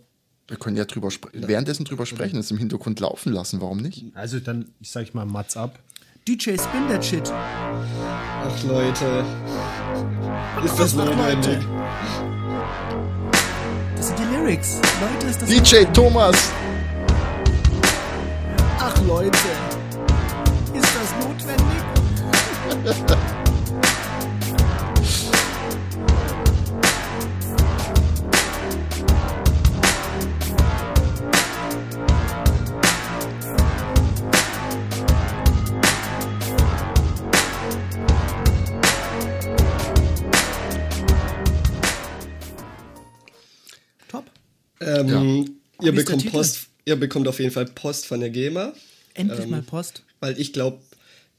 Wir 0.46 0.56
können 0.58 0.76
ja 0.76 0.84
drüber 0.84 1.08
währenddessen 1.32 1.84
drüber 1.84 2.06
sprechen, 2.06 2.38
es 2.38 2.52
im 2.52 2.58
Hintergrund 2.58 3.00
laufen 3.00 3.32
lassen, 3.32 3.60
warum 3.60 3.78
nicht? 3.78 4.04
Also 4.14 4.38
dann, 4.38 4.66
ich 4.78 4.92
sag 4.92 5.02
ich 5.02 5.12
mal, 5.12 5.26
Mats 5.26 5.56
ab. 5.56 5.80
DJ 6.28 6.50
Spin 6.50 6.86
that 6.88 7.04
shit. 7.04 7.28
Ach 7.32 8.46
Ach 8.46 8.62
Leute. 8.62 9.24
Ist 10.64 10.78
das 10.78 10.94
notwendig? 10.94 11.58
Das 13.96 14.06
sind 14.06 14.18
die 14.20 14.36
Lyrics. 14.36 14.80
Leute, 15.00 15.26
ist 15.26 15.42
das 15.42 15.48
DJ 15.48 15.92
Thomas. 15.92 16.52
Ach 18.78 19.02
Leute, 19.04 19.36
Top. 44.08 44.24
Ähm, 44.80 45.08
Ja. 45.80 45.86
ihr, 45.86 45.92
bekommt? 45.94 46.30
Post, 46.30 46.68
ihr 46.84 46.96
bekommt 46.96 47.28
auf 47.28 47.38
jeden 47.40 47.50
Fall 47.50 47.66
Post 47.66 48.06
von 48.06 48.20
der 48.20 48.30
GEMA, 48.30 48.72
Endlich 49.14 49.40
Ähm, 49.40 49.50
mal 49.50 49.62
Post. 49.62 50.02
weil 50.20 50.38
ich 50.40 50.52
glaube, 50.52 50.78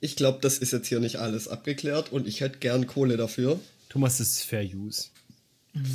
ich 0.01 0.15
glaube, 0.15 0.39
das 0.41 0.57
ist 0.57 0.71
jetzt 0.73 0.87
hier 0.87 0.99
nicht 0.99 1.17
alles 1.17 1.47
abgeklärt 1.47 2.11
und 2.11 2.27
ich 2.27 2.41
hätte 2.41 2.59
gern 2.59 2.87
Kohle 2.87 3.17
dafür. 3.17 3.59
Thomas, 3.89 4.17
das 4.19 4.29
ist 4.29 4.43
Fair 4.43 4.63
Use. 4.63 5.05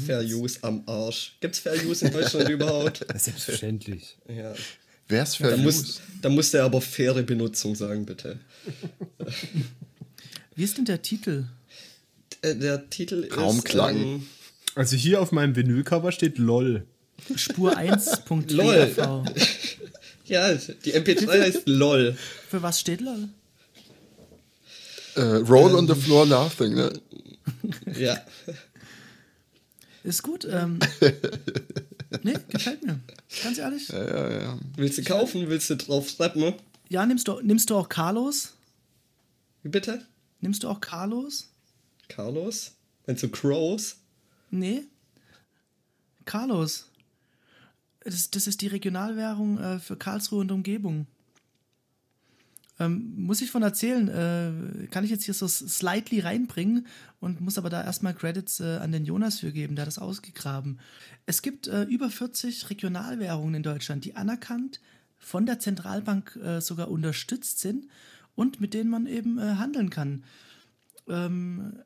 Fair 0.07 0.23
Use 0.23 0.59
am 0.63 0.83
Arsch. 0.87 1.37
Gibt's 1.41 1.59
Fair 1.59 1.75
Use 1.85 2.07
in 2.07 2.13
Deutschland 2.13 2.49
überhaupt? 2.51 3.05
Selbstverständlich. 3.17 4.17
Ja. 4.29 4.55
Wer's 5.09 5.37
für 5.37 5.45
Da 5.51 5.57
News? 5.57 5.65
muss, 5.83 6.01
da 6.23 6.29
muss 6.29 6.51
der 6.53 6.65
aber 6.65 6.81
faire 6.81 7.23
Benutzung 7.23 7.75
sagen, 7.75 8.07
bitte. 8.07 8.39
Wie 10.55 10.65
ist 10.65 10.79
denn 10.79 10.85
der 10.87 11.03
Titel? 11.03 11.45
Äh, 12.43 12.55
Der 12.57 12.89
Titel 12.91 13.29
Raumklang. 13.35 13.97
ist. 13.97 14.03
Ähm, 14.03 14.27
Also 14.77 14.97
hier 14.97 15.21
auf 15.21 15.33
meinem 15.33 15.57
Vinylcover 15.57 16.11
steht 16.13 16.39
LOL. 16.39 16.87
Spur 17.37 17.73
LOL. 17.77 17.85
1.lv. 17.85 18.97
ja, 20.27 20.55
die 20.55 20.95
MP3 20.95 21.29
heißt 21.43 21.63
LOL. 21.67 22.17
Für 22.49 22.63
was 22.63 22.81
steht 22.81 23.01
LOL? 23.01 23.29
Äh, 25.17 25.21
Roll 25.21 25.75
on 25.75 25.87
the 25.87 25.95
floor 25.95 26.27
laughing, 26.27 26.75
ne? 26.75 26.93
Ja. 27.97 28.19
Ist 30.03 30.23
gut. 30.23 30.47
Ähm, 30.51 30.79
nee, 32.23 32.35
gefällt 32.49 32.85
mir. 32.85 33.01
Ganz 33.43 33.59
ehrlich. 33.59 33.91
Willst 34.77 34.99
du 34.99 35.05
kaufen? 35.05 35.49
Willst 35.49 35.71
du 35.71 35.77
drauf 35.77 36.19
rappen? 36.21 36.55
Ja, 36.89 37.07
nimmst 37.07 37.29
du, 37.29 37.41
nimmst 37.41 37.71
du 37.71 37.77
auch 37.77 37.89
Carlos? 37.89 38.55
Wie 39.63 39.71
bitte? 39.71 40.05
Nimmst 40.41 40.63
du 40.63 40.69
auch 40.69 40.81
Carlos? 40.81 41.49
Carlos? 42.09 42.73
Meinst 43.07 43.23
du 43.23 43.29
Crows? 43.29 43.97
Nee. 44.51 44.85
Carlos. 46.27 46.91
Das, 48.01 48.31
das 48.31 48.47
ist 48.47 48.61
die 48.61 48.67
Regionalwährung 48.67 49.59
äh, 49.59 49.79
für 49.79 49.97
Karlsruhe 49.97 50.41
und 50.41 50.53
Umgebung. 50.53 51.07
Ähm, 52.85 53.15
muss 53.17 53.41
ich 53.41 53.51
von 53.51 53.63
erzählen, 53.63 54.09
äh, 54.09 54.87
kann 54.89 55.05
ich 55.05 55.11
jetzt 55.11 55.25
hier 55.25 55.35
so 55.35 55.47
slightly 55.49 56.21
reinbringen 56.21 56.87
und 57.21 57.41
muss 57.41 57.59
aber 57.59 57.71
da 57.71 57.83
erstmal 57.83 58.15
Credits 58.15 58.61
äh, 58.61 58.79
an 58.79 58.93
den 58.93 59.05
Jonas 59.05 59.41
für 59.41 59.53
geben, 59.53 59.77
der 59.77 59.83
hat 59.83 59.89
das 59.89 59.99
ausgegraben. 59.99 60.81
Es 61.27 61.43
gibt 61.43 61.67
äh, 61.69 61.85
über 61.85 62.11
40 62.11 62.71
Regionalwährungen 62.71 63.55
in 63.55 63.63
Deutschland, 63.63 64.05
die 64.05 64.17
anerkannt 64.17 64.81
von 65.19 65.47
der 65.47 65.59
Zentralbank 65.59 66.37
äh, 66.37 66.61
sogar 66.61 66.91
unterstützt 66.91 67.61
sind 67.61 67.87
und 68.35 68.61
mit 68.61 68.75
denen 68.75 68.91
man 68.91 69.07
eben 69.07 69.39
äh, 69.39 69.55
handeln 69.57 69.91
kann. 69.91 70.25
Ähm, 71.09 71.79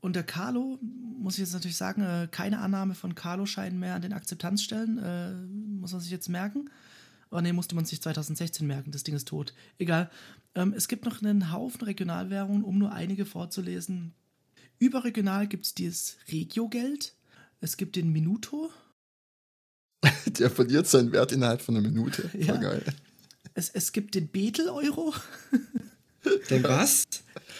unter 0.00 0.22
Carlo 0.22 0.78
muss 0.80 1.34
ich 1.34 1.40
jetzt 1.40 1.52
natürlich 1.52 1.76
sagen, 1.76 2.02
äh, 2.02 2.28
keine 2.30 2.58
Annahme 2.60 2.94
von 2.94 3.14
Carlo-Scheinen 3.14 3.78
mehr 3.78 3.94
an 3.94 4.02
den 4.02 4.14
Akzeptanzstellen. 4.14 5.78
Muss 5.80 5.92
man 5.92 6.00
sich 6.00 6.10
jetzt 6.10 6.28
merken. 6.28 6.70
Oh 7.30 7.40
nee, 7.40 7.52
musste 7.52 7.74
man 7.74 7.84
sich 7.84 8.00
2016 8.02 8.66
merken, 8.66 8.90
das 8.90 9.04
Ding 9.04 9.14
ist 9.14 9.28
tot. 9.28 9.54
Egal. 9.78 10.10
Ähm, 10.54 10.72
es 10.76 10.88
gibt 10.88 11.04
noch 11.04 11.22
einen 11.22 11.52
Haufen 11.52 11.82
Regionalwährungen, 11.82 12.64
um 12.64 12.78
nur 12.78 12.92
einige 12.92 13.24
vorzulesen. 13.24 14.14
Überregional 14.78 15.46
gibt 15.46 15.66
es 15.66 15.74
dieses 15.74 16.16
Regiogeld. 16.30 17.14
Es 17.60 17.76
gibt 17.76 17.96
den 17.96 18.10
Minuto. 18.10 18.70
Der 20.38 20.50
verliert 20.50 20.86
seinen 20.86 21.12
Wert 21.12 21.32
innerhalb 21.32 21.62
von 21.62 21.76
einer 21.76 21.86
Minute. 21.86 22.28
Voll 22.30 22.40
Ja. 22.42 22.56
geil. 22.56 22.82
Es, 23.54 23.68
es 23.70 23.92
gibt 23.92 24.14
den 24.14 24.28
Betel-Euro. 24.28 25.14
Denn 26.50 26.62
was? 26.64 27.04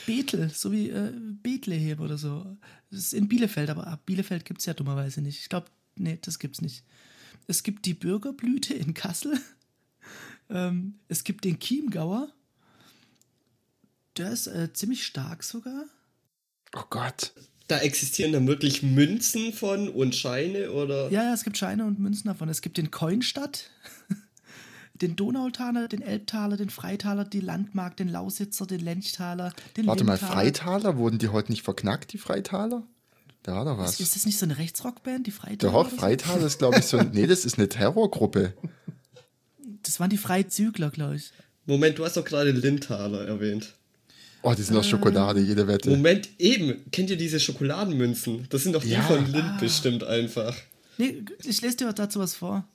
Bethel, 0.07 0.51
so 0.51 0.71
wie 0.73 0.91
äh, 0.91 1.13
Bethlehem 1.43 2.01
oder 2.01 2.19
so. 2.19 2.57
Das 2.91 3.01
ist 3.01 3.15
in 3.15 3.29
Bielefeld, 3.29 3.71
aber 3.71 3.87
ab 3.87 4.05
Bielefeld 4.07 4.45
gibt 4.45 4.61
es 4.61 4.67
ja 4.67 4.75
dummerweise 4.75 5.21
nicht. 5.23 5.41
Ich 5.41 5.49
glaube, 5.49 5.69
nee, 5.97 6.19
das 6.23 6.39
gibt's 6.39 6.61
nicht. 6.61 6.85
Es 7.47 7.63
gibt 7.63 7.87
die 7.87 7.95
Bürgerblüte 7.95 8.75
in 8.75 8.95
Kassel. 8.95 9.39
Ähm, 10.51 10.95
es 11.09 11.25
gibt 11.25 11.45
den 11.45 11.59
Chiemgauer. 11.59 12.29
Der 14.17 14.31
ist 14.31 14.47
äh, 14.47 14.73
ziemlich 14.73 15.07
stark 15.07 15.43
sogar. 15.45 15.85
Oh 16.77 16.85
Gott. 16.91 17.33
Da 17.69 17.79
existieren 17.79 18.33
dann 18.33 18.49
wirklich 18.49 18.83
Münzen 18.83 19.53
von 19.53 19.89
und 19.89 20.15
Scheine 20.15 20.73
oder. 20.73 21.09
Ja, 21.11 21.23
ja, 21.23 21.35
es 21.35 21.45
gibt 21.45 21.57
Scheine 21.57 21.85
und 21.85 22.01
Münzen 22.01 22.27
davon. 22.27 22.49
Es 22.49 22.63
gibt 22.63 22.79
den 22.79 22.91
Coinstadt, 22.91 23.71
den 24.95 25.15
Donautaler, 25.15 25.87
den 25.87 26.03
Elbtaler, 26.03 26.57
den 26.57 26.71
Freitaler, 26.71 27.25
die 27.25 27.41
Landmark, 27.41 27.97
den 27.97 28.09
Lausitzer, 28.09 28.67
den 28.67 28.81
Lenchtaler, 28.81 29.53
den 29.77 29.87
Warte 29.87 30.03
mal, 30.03 30.15
Lindtaler. 30.15 30.33
Freitaler? 30.33 30.97
Wurden 30.97 31.19
die 31.19 31.29
heute 31.29 31.53
nicht 31.53 31.63
verknackt, 31.63 32.13
die 32.13 32.19
Freitaler? 32.19 32.83
Da 33.45 33.55
war 33.55 33.65
doch 33.65 33.79
was. 33.79 33.93
Ist, 33.93 34.01
ist 34.01 34.17
das 34.17 34.27
nicht 34.27 34.39
so 34.39 34.47
eine 34.47 34.59
Rechtsrockband, 34.59 35.27
die 35.29 35.31
Freitaler? 35.31 35.73
So? 35.73 35.97
Freitaler 35.97 36.47
ist, 36.47 36.59
glaube 36.59 36.81
ich, 36.81 36.87
so 36.87 36.99
ein. 36.99 37.11
Nee, 37.15 37.29
das 37.29 37.45
ist 37.45 37.57
eine 37.57 37.69
Terrorgruppe. 37.69 38.55
Das 39.83 40.01
waren 40.01 40.11
die 40.11 40.19
Freizügler, 40.19 40.91
glaube 40.91 41.17
ich. 41.17 41.31
Moment, 41.67 41.99
du 41.99 42.05
hast 42.05 42.17
doch 42.17 42.25
gerade 42.25 42.51
Lindtaler 42.51 43.27
erwähnt. 43.27 43.75
Oh, 44.43 44.55
die 44.57 44.63
sind 44.63 44.77
aus 44.77 44.89
Schokolade, 44.89 45.41
jede 45.41 45.67
Wette. 45.67 45.91
Moment, 45.91 46.29
eben. 46.39 46.91
Kennt 46.91 47.11
ihr 47.11 47.17
diese 47.17 47.39
Schokoladenmünzen? 47.39 48.47
Das 48.49 48.63
sind 48.63 48.73
doch 48.75 48.83
die 48.83 48.91
Ja. 48.91 49.03
von 49.03 49.31
Lind 49.31 49.59
bestimmt 49.61 50.03
einfach. 50.05 50.57
Nee, 50.97 51.23
ich 51.45 51.61
lese 51.61 51.77
dir 51.77 51.93
dazu 51.93 52.21
was 52.21 52.35
vor. 52.35 52.67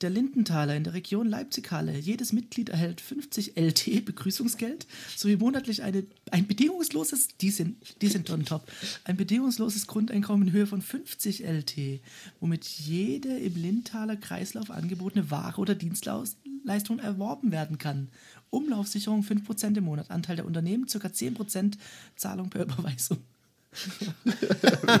Der 0.00 0.10
Lindenthaler 0.10 0.76
in 0.76 0.84
der 0.84 0.94
Region 0.94 1.26
Leipzig-Halle. 1.28 1.98
Jedes 1.98 2.32
Mitglied 2.32 2.68
erhält 2.68 3.00
50 3.00 3.56
LT 3.56 4.04
Begrüßungsgeld 4.04 4.86
sowie 5.16 5.36
monatlich 5.36 5.82
eine, 5.82 6.04
ein 6.30 6.46
bedingungsloses, 6.46 7.28
die 7.40 7.50
sind, 7.50 7.76
die 8.00 8.06
sind 8.06 8.30
on 8.30 8.44
top, 8.44 8.70
ein 9.02 9.16
bedingungsloses 9.16 9.88
Grundeinkommen 9.88 10.48
in 10.48 10.54
Höhe 10.54 10.68
von 10.68 10.82
50 10.82 11.44
LT, 11.44 12.00
womit 12.38 12.64
jede 12.64 13.36
im 13.38 13.56
Lindenthaler 13.56 14.14
Kreislauf 14.14 14.70
angebotene 14.70 15.32
Ware 15.32 15.60
oder 15.60 15.74
Dienstleistung 15.74 17.00
erworben 17.00 17.50
werden 17.50 17.78
kann. 17.78 18.08
Umlaufsicherung 18.50 19.22
5% 19.22 19.76
im 19.76 19.84
Monat, 19.84 20.12
Anteil 20.12 20.36
der 20.36 20.46
Unternehmen 20.46 20.86
ca. 20.86 20.98
10% 20.98 21.74
Zahlung 22.14 22.50
per 22.50 22.62
Überweisung. 22.62 23.18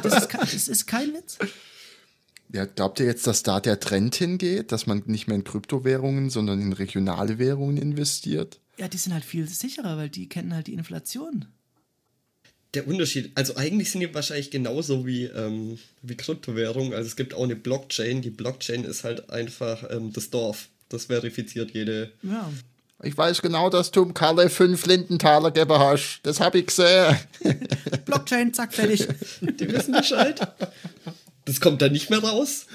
Das 0.02 0.22
ist, 0.22 0.28
kein, 0.28 0.40
das 0.40 0.68
ist 0.68 0.86
kein 0.86 1.14
Witz. 1.14 1.38
Ja, 2.52 2.64
glaubt 2.64 2.98
ihr 3.00 3.06
jetzt, 3.06 3.26
dass 3.26 3.42
da 3.42 3.60
der 3.60 3.78
Trend 3.78 4.14
hingeht, 4.14 4.72
dass 4.72 4.86
man 4.86 5.02
nicht 5.06 5.26
mehr 5.26 5.36
in 5.36 5.44
Kryptowährungen, 5.44 6.30
sondern 6.30 6.60
in 6.60 6.72
regionale 6.72 7.38
Währungen 7.38 7.76
investiert? 7.76 8.58
Ja, 8.78 8.88
die 8.88 8.96
sind 8.96 9.12
halt 9.12 9.24
viel 9.24 9.46
sicherer, 9.48 9.96
weil 9.96 10.08
die 10.08 10.28
kennen 10.28 10.54
halt 10.54 10.66
die 10.66 10.74
Inflation. 10.74 11.46
Der 12.74 12.86
Unterschied, 12.86 13.32
also 13.34 13.56
eigentlich 13.56 13.90
sind 13.90 14.00
die 14.00 14.14
wahrscheinlich 14.14 14.50
genauso 14.50 15.06
wie, 15.06 15.24
ähm, 15.24 15.78
wie 16.02 16.16
Kryptowährung. 16.16 16.94
Also 16.94 17.06
es 17.06 17.16
gibt 17.16 17.34
auch 17.34 17.42
eine 17.42 17.56
Blockchain. 17.56 18.22
Die 18.22 18.30
Blockchain 18.30 18.84
ist 18.84 19.04
halt 19.04 19.30
einfach 19.30 19.84
ähm, 19.90 20.12
das 20.12 20.30
Dorf. 20.30 20.68
Das 20.88 21.06
verifiziert 21.06 21.72
jede. 21.72 22.12
Ja. 22.22 22.50
Ich 23.02 23.16
weiß 23.16 23.42
genau, 23.42 23.70
dass 23.70 23.90
du 23.90 24.02
im 24.02 24.12
Kalle 24.12 24.50
fünf 24.50 24.84
Lindenthaler 24.86 25.50
gegeben 25.50 25.78
hast. 25.78 26.20
Das 26.24 26.40
habe 26.40 26.58
ich 26.58 26.66
gesehen. 26.66 27.16
Blockchain, 28.04 28.52
zack, 28.52 28.74
fertig. 28.74 29.06
Die 29.40 29.72
wissen 29.72 29.92
Bescheid. 29.92 30.40
Das 31.48 31.62
kommt 31.62 31.80
dann 31.80 31.92
nicht 31.92 32.10
mehr 32.10 32.18
raus. 32.18 32.66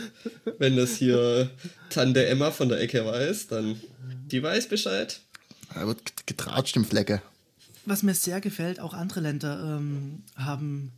Wenn 0.57 0.75
das 0.75 0.95
hier 0.95 1.51
Tante 1.91 2.25
Emma 2.25 2.49
von 2.49 2.69
der 2.69 2.81
Ecke 2.81 3.05
weiß, 3.05 3.45
dann 3.45 3.79
die 4.25 4.41
weiß 4.41 4.67
Bescheid. 4.67 5.19
Da 5.75 5.85
wird 5.85 6.25
getratscht 6.25 6.75
im 6.75 6.83
Flecke. 6.83 7.21
Was 7.85 8.01
mir 8.01 8.15
sehr 8.15 8.41
gefällt, 8.41 8.79
auch 8.79 8.95
andere 8.95 9.19
Länder 9.19 9.77
ähm, 9.77 10.23
haben 10.35 10.91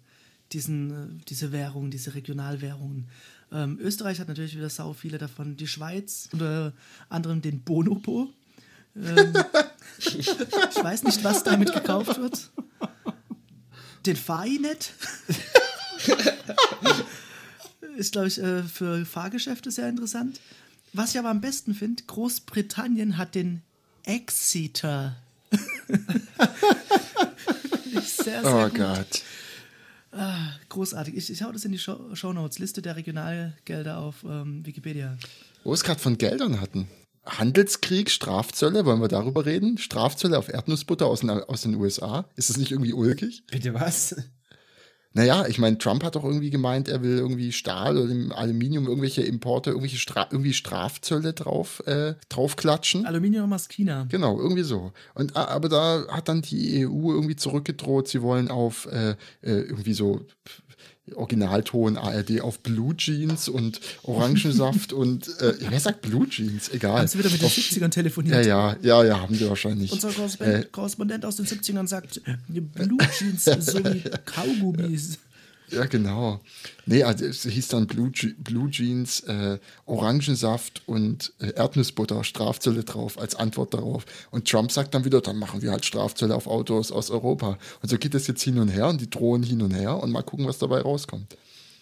diesen, 0.54 0.92
äh, 0.92 1.24
diese 1.28 1.52
Währung, 1.52 1.92
diese 1.92 2.16
Regionalwährungen. 2.16 3.10
Ähm, 3.52 3.78
Österreich 3.82 4.22
hat 4.22 4.30
natürlich 4.30 4.56
wieder 4.56 4.70
sau 4.70 4.94
viele 4.94 5.18
davon. 5.18 5.58
Die 5.58 5.68
Schweiz, 5.68 6.30
unter 6.32 6.72
anderem 7.10 7.42
den 7.42 7.60
Bonobo. 7.60 8.30
Ähm, 8.96 9.34
ich 9.98 10.28
weiß 10.28 11.04
nicht, 11.04 11.26
was 11.26 11.44
damit 11.44 11.74
gekauft 11.74 12.22
wird. 12.22 12.52
Den 14.06 14.16
Fainet. 14.16 14.94
Ist, 17.96 18.12
glaube 18.12 18.28
ich, 18.28 18.42
äh, 18.42 18.64
für 18.64 19.06
Fahrgeschäfte 19.06 19.72
sehr 19.72 19.90
interessant. 19.90 20.40
Was 20.94 21.12
ich 21.12 21.20
aber 21.20 21.30
am 21.30 21.42
besten 21.42 21.74
finde, 21.74 22.04
Großbritannien 22.08 23.18
hat 23.18 23.36
den 23.36 23.62
Exeter. 24.04 25.16
ich 27.94 28.12
sehr, 28.12 28.42
sehr 28.42 28.46
Oh 28.46 28.70
gut. 28.70 28.78
Gott. 28.78 29.22
Ah, 30.12 30.54
großartig. 30.70 31.16
Ich, 31.16 31.30
ich 31.30 31.44
hau 31.44 31.52
das 31.52 31.66
in 31.66 31.74
die 31.74 31.80
Show, 31.80 32.00
Shownotes. 32.14 32.60
Liste 32.60 32.82
der 32.82 32.96
Regionalgelder 32.96 33.98
auf 33.98 34.24
ähm, 34.24 34.66
Wikipedia. 34.66 35.18
Wo 35.64 35.72
wir 35.72 35.74
es 35.74 35.84
gerade 35.84 36.00
von 36.00 36.18
Geldern 36.18 36.62
hatten. 36.62 36.88
Handelskrieg, 37.26 38.12
Strafzölle, 38.12 38.86
wollen 38.86 39.02
wir 39.02 39.08
darüber 39.08 39.46
reden? 39.46 39.78
Strafzölle 39.78 40.38
auf 40.38 40.48
Erdnussbutter 40.48 41.08
aus 41.08 41.22
den, 41.22 41.32
aus 41.32 41.64
den 41.64 41.76
USA? 41.76 42.30
Ist 42.36 42.50
das 42.50 42.58
nicht 42.58 42.72
irgendwie 42.72 42.94
ulkig? 42.94 43.44
Bitte 43.48 43.74
was? 43.74 44.16
Naja, 45.16 45.46
ich 45.48 45.60
meine, 45.60 45.78
Trump 45.78 46.04
hat 46.04 46.18
doch 46.18 46.26
irgendwie 46.26 46.50
gemeint, 46.50 46.90
er 46.90 47.02
will 47.02 47.18
irgendwie 47.18 47.54
Stahl 47.54 47.98
oder 47.98 48.38
Aluminium, 48.38 48.86
irgendwelche 48.86 49.22
Importe, 49.22 49.70
irgendwelche 49.70 49.98
Stra 49.98 50.28
irgendwie 50.30 50.54
Strafzölle 50.54 51.32
drauf, 51.32 51.82
äh, 51.88 52.16
draufklatschen. 52.28 53.06
Aluminium 53.06 53.54
aus 53.54 53.70
China. 53.70 54.08
Genau, 54.10 54.38
irgendwie 54.38 54.64
so. 54.64 54.92
Und 55.14 55.38
aber 55.38 55.70
da 55.70 56.06
hat 56.10 56.28
dann 56.28 56.42
die 56.42 56.86
EU 56.86 57.14
irgendwie 57.14 57.38
zurückgedroht, 57.38 58.10
sie 58.10 58.22
wollen 58.22 58.50
auf 58.50 58.88
äh, 58.92 59.12
äh, 59.12 59.16
irgendwie 59.42 59.94
so 59.94 60.26
Originalton 61.14 61.98
ARD 61.98 62.42
auf 62.42 62.60
Blue 62.60 62.96
Jeans 62.98 63.48
und 63.48 63.80
Orangensaft 64.04 64.92
und 64.94 65.28
äh, 65.40 65.54
wer 65.70 65.80
sagt 65.80 66.02
Blue 66.02 66.28
Jeans? 66.28 66.70
Egal. 66.70 67.00
Haben 67.00 67.08
Sie 67.08 67.20
wieder 67.20 67.30
mit 67.30 67.42
den 67.42 67.46
Auf- 67.46 67.54
70ern 67.54 67.82
ja, 67.82 67.88
telefoniert? 67.90 68.46
ja, 68.46 68.76
ja, 68.82 69.04
ja, 69.04 69.20
haben 69.20 69.36
sie 69.36 69.48
wahrscheinlich. 69.48 69.92
Unser 69.92 70.12
Korrespondent, 70.12 70.72
Korrespondent 70.72 71.26
aus 71.26 71.36
den 71.36 71.46
70ern 71.46 71.88
sagt, 71.88 72.22
Blue 72.48 72.98
Jeans 73.18 73.46
sowie 73.46 74.04
Kaugummis. 74.26 75.20
Ja, 75.76 75.86
genau. 75.86 76.40
Nee, 76.86 77.04
also 77.04 77.26
es 77.26 77.44
hieß 77.44 77.68
dann 77.68 77.86
Blue, 77.86 78.10
Je 78.14 78.34
Blue 78.38 78.72
Jeans, 78.72 79.20
äh, 79.22 79.60
Orangensaft 79.86 80.82
und 80.86 81.34
äh, 81.40 81.52
Erdnussbutter, 81.52 82.24
Strafzölle 82.24 82.86
drauf 82.86 83.20
als 83.20 83.36
Antwort 83.36 83.74
darauf. 83.74 84.06
Und 84.32 84.48
Trump 84.48 84.72
sagt 84.72 84.94
dann 84.94 85.04
wieder, 85.04 85.20
dann 85.20 85.38
machen 85.38 85.62
wir 85.62 85.72
halt 85.72 85.84
Strafzölle 85.84 86.34
auf 86.34 86.48
Autos 86.48 86.94
aus 86.94 87.12
Europa. 87.12 87.58
Und 87.82 87.90
so 87.90 87.98
geht 87.98 88.16
es 88.16 88.28
jetzt 88.28 88.42
hin 88.42 88.58
und 88.58 88.70
her 88.70 88.88
und 88.88 89.02
die 89.02 89.10
drohen 89.10 89.44
hin 89.44 89.62
und 89.62 89.74
her 89.74 90.02
und 90.02 90.12
mal 90.12 90.22
gucken, 90.22 90.48
was 90.48 90.60
dabei 90.60 90.80
rauskommt. 90.80 91.36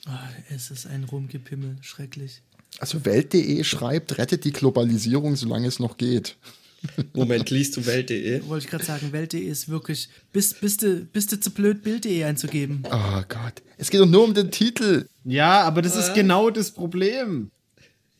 Ah, 0.08 0.28
es 0.50 0.72
ist 0.72 0.88
ein 0.88 1.04
Rumgepimmel, 1.04 1.78
schrecklich. 1.82 2.42
Also 2.80 3.06
Welt.de 3.06 3.64
schreibt, 3.64 4.18
rettet 4.18 4.44
die 4.44 4.52
Globalisierung, 4.52 5.36
solange 5.36 5.68
es 5.68 5.80
noch 5.80 5.98
geht. 5.98 6.36
Moment, 7.14 7.50
liest 7.50 7.78
du 7.78 7.86
Welt.de? 7.86 8.46
Wollte 8.48 8.66
ich 8.66 8.72
gerade 8.72 8.84
sagen, 8.86 9.12
Welt.de 9.12 9.40
ist 9.42 9.70
wirklich, 9.70 10.10
bist, 10.32 10.60
bist, 10.62 10.82
du, 10.82 11.06
bist 11.06 11.32
du 11.32 11.40
zu 11.40 11.52
blöd, 11.52 11.82
Bild.de 11.84 12.24
einzugeben. 12.24 12.84
Oh 12.92 13.22
Gott. 13.30 13.62
Es 13.78 13.90
geht 13.90 14.02
doch 14.02 14.06
nur 14.08 14.24
um 14.24 14.34
den 14.34 14.52
Titel. 14.52 15.08
Ja, 15.24 15.62
aber 15.62 15.82
das 15.82 15.96
ist 15.96 16.14
genau 16.14 16.50
das 16.50 16.72
Problem. 16.72 17.52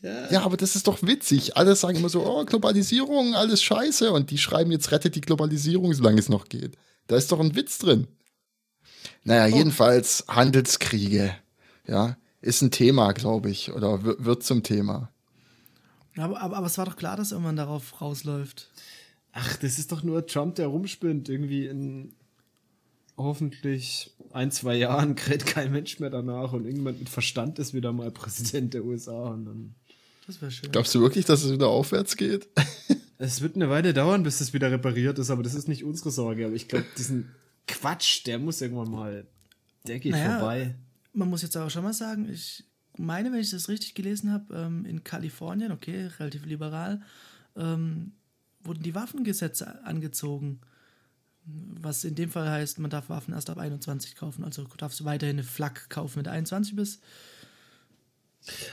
Ja, 0.02 0.42
aber 0.42 0.58
das 0.58 0.76
ist 0.76 0.86
doch 0.86 1.02
witzig. 1.02 1.56
Alle 1.56 1.74
sagen 1.76 1.96
immer 1.96 2.10
so, 2.10 2.26
oh, 2.26 2.44
Globalisierung, 2.44 3.34
alles 3.34 3.62
scheiße. 3.62 4.12
Und 4.12 4.30
die 4.30 4.36
schreiben 4.36 4.70
jetzt, 4.70 4.92
rettet 4.92 5.14
die 5.14 5.22
Globalisierung, 5.22 5.94
solange 5.94 6.18
es 6.18 6.28
noch 6.28 6.48
geht. 6.50 6.76
Da 7.06 7.16
ist 7.16 7.32
doch 7.32 7.40
ein 7.40 7.56
Witz 7.56 7.78
drin. 7.78 8.06
Naja, 9.22 9.46
jedenfalls 9.46 10.24
Handelskriege. 10.28 11.34
Ja, 11.86 12.18
ist 12.42 12.60
ein 12.60 12.70
Thema, 12.70 13.12
glaube 13.12 13.50
ich. 13.50 13.72
Oder 13.72 14.04
wi- 14.04 14.16
wird 14.18 14.42
zum 14.44 14.62
Thema. 14.62 15.10
Aber, 16.16 16.40
aber, 16.40 16.56
aber 16.56 16.66
es 16.66 16.78
war 16.78 16.84
doch 16.84 16.96
klar, 16.96 17.16
dass 17.16 17.32
irgendwann 17.32 17.56
darauf 17.56 18.00
rausläuft. 18.00 18.70
Ach, 19.32 19.56
das 19.56 19.78
ist 19.78 19.90
doch 19.90 20.02
nur 20.02 20.26
Trump, 20.26 20.54
der 20.56 20.68
rumspinnt. 20.68 21.28
Irgendwie 21.28 21.66
in 21.66 22.14
hoffentlich 23.16 24.12
ein, 24.32 24.50
zwei 24.50 24.76
Jahren 24.76 25.14
kräht 25.16 25.46
kein 25.46 25.72
Mensch 25.72 25.98
mehr 25.98 26.10
danach 26.10 26.52
und 26.52 26.64
irgendjemand 26.64 27.00
mit 27.00 27.08
Verstand 27.08 27.58
ist 27.58 27.74
wieder 27.74 27.92
mal 27.92 28.10
Präsident 28.10 28.74
der 28.74 28.84
USA 28.84 29.30
und 29.30 29.44
dann. 29.46 29.74
Das 30.26 30.40
wäre 30.40 30.50
schön. 30.50 30.72
Glaubst 30.72 30.94
du 30.94 31.00
wirklich, 31.00 31.24
dass 31.26 31.42
es 31.42 31.52
wieder 31.52 31.68
aufwärts 31.68 32.16
geht? 32.16 32.48
Es 33.16 33.40
wird 33.40 33.54
eine 33.54 33.70
Weile 33.70 33.94
dauern, 33.94 34.24
bis 34.24 34.38
das 34.38 34.52
wieder 34.52 34.72
repariert 34.72 35.20
ist, 35.20 35.30
aber 35.30 35.44
das 35.44 35.54
ist 35.54 35.68
nicht 35.68 35.84
unsere 35.84 36.10
Sorge. 36.10 36.46
Aber 36.46 36.54
ich 36.54 36.66
glaube, 36.66 36.84
diesen 36.98 37.30
Quatsch, 37.68 38.26
der 38.26 38.40
muss 38.40 38.60
irgendwann 38.60 38.90
mal. 38.90 39.26
Der 39.86 40.00
geht 40.00 40.12
Naja, 40.12 40.38
vorbei. 40.38 40.74
Man 41.12 41.30
muss 41.30 41.42
jetzt 41.42 41.56
auch 41.56 41.70
schon 41.70 41.84
mal 41.84 41.92
sagen, 41.92 42.28
ich 42.28 42.64
meine, 42.98 43.32
wenn 43.32 43.40
ich 43.40 43.50
das 43.50 43.68
richtig 43.68 43.94
gelesen 43.94 44.32
habe, 44.32 44.54
ähm, 44.54 44.84
in 44.84 45.04
Kalifornien, 45.04 45.72
okay, 45.72 46.10
relativ 46.18 46.46
liberal, 46.46 47.02
ähm, 47.56 48.12
wurden 48.62 48.82
die 48.82 48.94
Waffengesetze 48.94 49.84
angezogen. 49.84 50.60
Was 51.46 52.04
in 52.04 52.14
dem 52.14 52.30
Fall 52.30 52.48
heißt, 52.48 52.78
man 52.78 52.90
darf 52.90 53.10
Waffen 53.10 53.34
erst 53.34 53.50
ab 53.50 53.58
21 53.58 54.16
kaufen. 54.16 54.44
Also 54.44 54.64
darfst 54.78 55.00
du 55.00 55.04
weiterhin 55.04 55.36
eine 55.36 55.44
Flak 55.44 55.90
kaufen, 55.90 56.16
wenn 56.16 56.24
du 56.24 56.30
21 56.30 56.74
bist. 56.74 57.02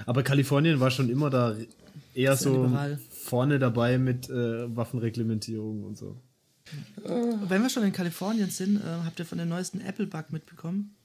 Aber 0.05 0.23
Kalifornien 0.23 0.79
war 0.79 0.91
schon 0.91 1.09
immer 1.09 1.29
da 1.29 1.55
eher 2.13 2.35
so 2.37 2.63
liberal. 2.63 2.99
vorne 3.09 3.59
dabei 3.59 3.97
mit 3.97 4.29
äh, 4.29 4.75
Waffenreglementierung 4.75 5.83
und 5.83 5.97
so. 5.97 6.17
Wenn 7.03 7.61
wir 7.61 7.69
schon 7.69 7.83
in 7.83 7.91
Kalifornien 7.91 8.49
sind, 8.49 8.77
äh, 8.77 8.83
habt 9.05 9.19
ihr 9.19 9.25
von 9.25 9.37
dem 9.37 9.49
neuesten 9.49 9.81
Apple-Bug 9.81 10.31
mitbekommen? 10.31 10.95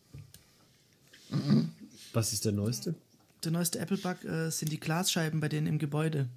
Was 2.13 2.33
ist 2.33 2.45
der 2.45 2.53
neueste? 2.53 2.95
Der 3.45 3.53
neueste 3.53 3.79
Apple-Bug 3.79 4.25
äh, 4.25 4.51
sind 4.51 4.73
die 4.73 4.81
Glasscheiben 4.81 5.41
bei 5.41 5.49
denen 5.49 5.67
im 5.67 5.79
Gebäude. 5.79 6.29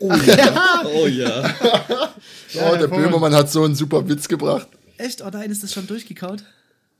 Oh 0.00 0.12
ja. 1.06 1.54
oh, 2.54 2.76
der 2.76 2.86
Böhmermann 2.88 3.34
hat 3.34 3.50
so 3.50 3.64
einen 3.64 3.74
super 3.74 4.08
Witz 4.08 4.28
gebracht. 4.28 4.68
Echt? 4.96 5.22
Oh 5.22 5.30
nein, 5.32 5.50
ist 5.50 5.62
das 5.62 5.72
schon 5.72 5.86
durchgekaut? 5.86 6.44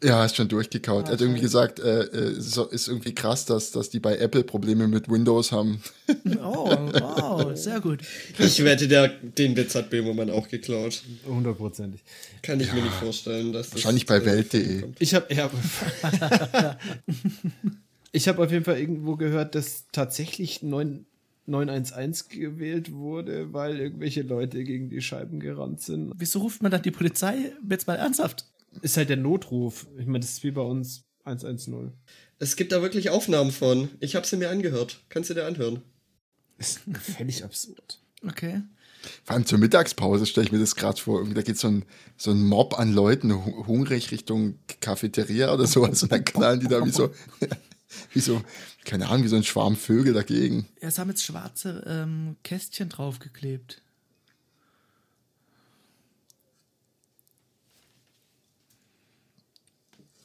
Ja, 0.02 0.24
ist 0.24 0.36
schon 0.36 0.46
durchgekaut. 0.46 1.06
er 1.06 1.14
hat 1.14 1.20
irgendwie 1.20 1.40
gesagt, 1.40 1.80
äh, 1.80 2.02
äh, 2.02 2.36
es 2.36 2.56
ist 2.56 2.86
irgendwie 2.86 3.14
krass, 3.14 3.46
dass, 3.46 3.72
dass 3.72 3.90
die 3.90 3.98
bei 3.98 4.16
Apple 4.16 4.44
Probleme 4.44 4.86
mit 4.86 5.10
Windows 5.10 5.50
haben. 5.50 5.82
Oh, 6.40 6.70
wow, 6.70 7.56
sehr 7.56 7.80
gut. 7.80 8.00
Ich 8.38 8.62
wette, 8.62 8.88
der, 8.88 9.08
den 9.08 9.56
Witz 9.56 9.74
hat 9.74 9.90
Böhmermann 9.90 10.30
auch 10.30 10.48
geklaut. 10.48 11.02
Hundertprozentig. 11.26 12.02
Kann 12.42 12.60
ich 12.60 12.72
mir 12.72 12.82
nicht 12.82 12.94
vorstellen, 12.94 13.52
dass 13.52 13.66
das. 13.70 13.76
Wahrscheinlich 13.76 14.06
bei 14.06 14.24
Welt.de. 14.24 14.84
Ich 14.98 15.14
habe 15.14 15.34
ja, 15.34 15.50
ich 18.12 18.28
habe 18.28 18.42
auf 18.42 18.50
jeden 18.50 18.64
Fall 18.64 18.78
irgendwo 18.78 19.16
gehört, 19.16 19.54
dass 19.54 19.84
tatsächlich 19.92 20.62
9, 20.62 21.06
911 21.46 22.28
gewählt 22.28 22.92
wurde, 22.92 23.52
weil 23.52 23.78
irgendwelche 23.78 24.22
Leute 24.22 24.64
gegen 24.64 24.88
die 24.90 25.00
Scheiben 25.00 25.40
gerannt 25.40 25.80
sind. 25.82 26.12
Wieso 26.16 26.40
ruft 26.40 26.62
man 26.62 26.70
dann 26.70 26.82
die 26.82 26.90
Polizei? 26.90 27.52
Jetzt 27.68 27.86
mal 27.86 27.96
ernsthaft. 27.96 28.44
Ist 28.82 28.96
halt 28.96 29.08
der 29.08 29.16
Notruf. 29.16 29.86
Ich 29.98 30.06
meine, 30.06 30.20
das 30.20 30.32
ist 30.32 30.44
wie 30.44 30.50
bei 30.50 30.60
uns 30.62 31.04
110. 31.24 31.92
Es 32.38 32.56
gibt 32.56 32.72
da 32.72 32.82
wirklich 32.82 33.10
Aufnahmen 33.10 33.50
von. 33.50 33.88
Ich 34.00 34.14
habe 34.14 34.26
sie 34.26 34.36
mir 34.36 34.50
angehört. 34.50 35.00
Kannst 35.08 35.30
du 35.30 35.34
dir 35.34 35.46
anhören? 35.46 35.82
Ist 36.58 36.80
völlig 37.16 37.44
absurd. 37.44 38.00
Okay. 38.26 38.62
Vor 39.24 39.34
allem 39.36 39.46
zur 39.46 39.58
Mittagspause 39.58 40.26
stelle 40.26 40.46
ich 40.46 40.52
mir 40.52 40.58
das 40.58 40.74
gerade 40.76 41.00
vor. 41.00 41.18
Irgendwie, 41.20 41.34
da 41.34 41.42
geht 41.42 41.56
so 41.56 41.68
ein, 41.68 41.84
so 42.16 42.30
ein 42.32 42.42
Mob 42.42 42.78
an 42.78 42.92
Leuten 42.92 43.32
hu- 43.32 43.66
hungrig 43.66 44.10
Richtung 44.10 44.58
Cafeteria 44.80 45.52
oder 45.54 45.66
sowas 45.66 46.02
und 46.02 46.10
dann 46.12 46.24
knallen 46.24 46.60
die 46.60 46.66
da 46.66 46.84
wie 46.84 46.90
so, 46.90 47.10
wie 48.12 48.20
so, 48.20 48.42
keine 48.85 49.09
Ahnung, 49.09 49.24
wie 49.24 49.29
so 49.29 49.37
ein 49.37 49.44
Schwarm 49.44 49.77
Vögel 49.77 50.12
dagegen. 50.12 50.68
Ja, 50.81 50.88
es 50.88 50.98
haben 50.98 51.09
jetzt 51.11 51.24
schwarze 51.24 51.85
ähm, 51.87 52.37
Kästchen 52.42 52.88
draufgeklebt. 52.88 53.83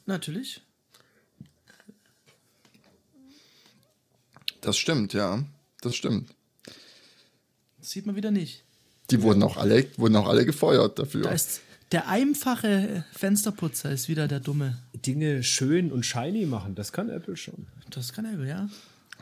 Natürlich. 0.06 0.60
Das 4.60 4.76
stimmt, 4.76 5.12
ja. 5.12 5.44
Das 5.80 5.94
stimmt. 5.94 6.30
Das 7.78 7.90
sieht 7.90 8.06
man 8.06 8.16
wieder 8.16 8.30
nicht. 8.30 8.64
Die 9.10 9.20
wurden 9.20 9.42
auch 9.42 9.58
alle, 9.58 9.86
wurden 9.98 10.16
auch 10.16 10.26
alle 10.26 10.46
gefeuert 10.46 10.98
Da 10.98 11.02
dafür. 11.02 11.30
ist 11.30 11.60
der 11.94 12.08
einfache 12.08 13.04
Fensterputzer 13.12 13.90
ist 13.92 14.08
wieder 14.08 14.26
der 14.26 14.40
Dumme. 14.40 14.76
Dinge 14.94 15.44
schön 15.44 15.92
und 15.92 16.04
shiny 16.04 16.44
machen, 16.44 16.74
das 16.74 16.92
kann 16.92 17.08
Apple 17.08 17.36
schon. 17.36 17.66
Das 17.90 18.12
kann 18.12 18.24
Apple, 18.24 18.48
ja. 18.48 18.68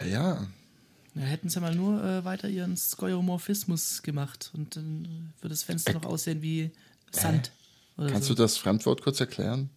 Ja. 0.04 0.46
Ja, 1.14 1.22
hätten 1.22 1.50
sie 1.50 1.60
mal 1.60 1.74
nur 1.74 2.02
äh, 2.02 2.24
weiter 2.24 2.48
ihren 2.48 2.74
Skeuomorphismus 2.78 4.02
gemacht 4.02 4.50
und 4.54 4.76
dann 4.76 5.32
würde 5.42 5.50
das 5.50 5.62
Fenster 5.62 5.92
noch 5.92 6.06
aussehen 6.06 6.40
wie 6.40 6.70
Sand. 7.10 7.52
Oder 7.98 8.10
Kannst 8.10 8.28
so. 8.28 8.34
du 8.34 8.42
das 8.42 8.56
Fremdwort 8.56 9.02
kurz 9.02 9.20
erklären? 9.20 9.68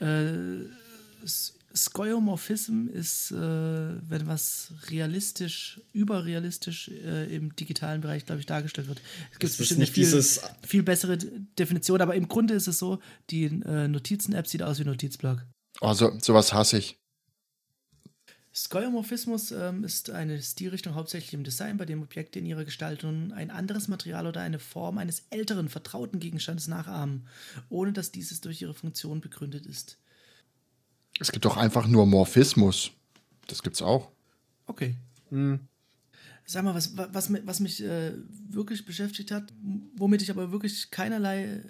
Äh, 0.00 0.66
Skeuomorphism 1.76 2.86
ist, 2.88 3.32
äh, 3.32 3.34
wenn 3.36 4.26
was 4.26 4.72
realistisch, 4.90 5.80
überrealistisch 5.92 6.88
äh, 6.88 7.34
im 7.34 7.54
digitalen 7.56 8.00
Bereich, 8.00 8.26
glaube 8.26 8.40
ich, 8.40 8.46
dargestellt 8.46 8.86
wird. 8.86 9.00
Es 9.32 9.38
gibt 9.40 9.58
bestimmt 9.58 9.80
nicht 9.80 9.92
viel, 9.92 10.04
dieses- 10.04 10.40
viel 10.62 10.82
bessere 10.84 11.18
Definition, 11.18 12.00
aber 12.00 12.14
im 12.14 12.28
Grunde 12.28 12.54
ist 12.54 12.68
es 12.68 12.78
so, 12.78 13.00
die 13.30 13.44
äh, 13.46 13.88
Notizen-App 13.88 14.46
sieht 14.46 14.62
aus 14.62 14.78
wie 14.78 14.84
ein 14.84 14.88
Notizblock. 14.88 15.44
Oh, 15.80 15.92
so, 15.94 16.16
sowas 16.20 16.52
hasse 16.52 16.78
ich. 16.78 16.96
Skeuomorphismus 18.56 19.50
ähm, 19.50 19.82
ist 19.82 20.10
eine 20.10 20.40
Stilrichtung 20.40 20.94
hauptsächlich 20.94 21.34
im 21.34 21.42
Design, 21.42 21.76
bei 21.76 21.86
dem 21.86 22.02
Objekte 22.02 22.38
in 22.38 22.46
ihrer 22.46 22.64
Gestaltung 22.64 23.32
ein 23.32 23.50
anderes 23.50 23.88
Material 23.88 24.28
oder 24.28 24.42
eine 24.42 24.60
Form 24.60 24.98
eines 24.98 25.24
älteren, 25.30 25.68
vertrauten 25.68 26.20
Gegenstandes 26.20 26.68
nachahmen, 26.68 27.26
ohne 27.68 27.92
dass 27.92 28.12
dieses 28.12 28.40
durch 28.42 28.62
ihre 28.62 28.74
Funktion 28.74 29.20
begründet 29.20 29.66
ist. 29.66 29.98
Es 31.20 31.32
gibt 31.32 31.44
doch 31.44 31.56
einfach 31.56 31.86
nur 31.86 32.06
Morphismus. 32.06 32.90
Das 33.46 33.62
gibt's 33.62 33.82
auch. 33.82 34.10
Okay. 34.66 34.96
Sag 36.46 36.64
mal, 36.64 36.74
was, 36.74 36.96
was, 36.96 37.32
was 37.46 37.60
mich 37.60 37.82
äh, 37.82 38.12
wirklich 38.48 38.84
beschäftigt 38.84 39.30
hat, 39.30 39.52
womit 39.96 40.22
ich 40.22 40.30
aber 40.30 40.52
wirklich 40.52 40.90
keinerlei 40.90 41.62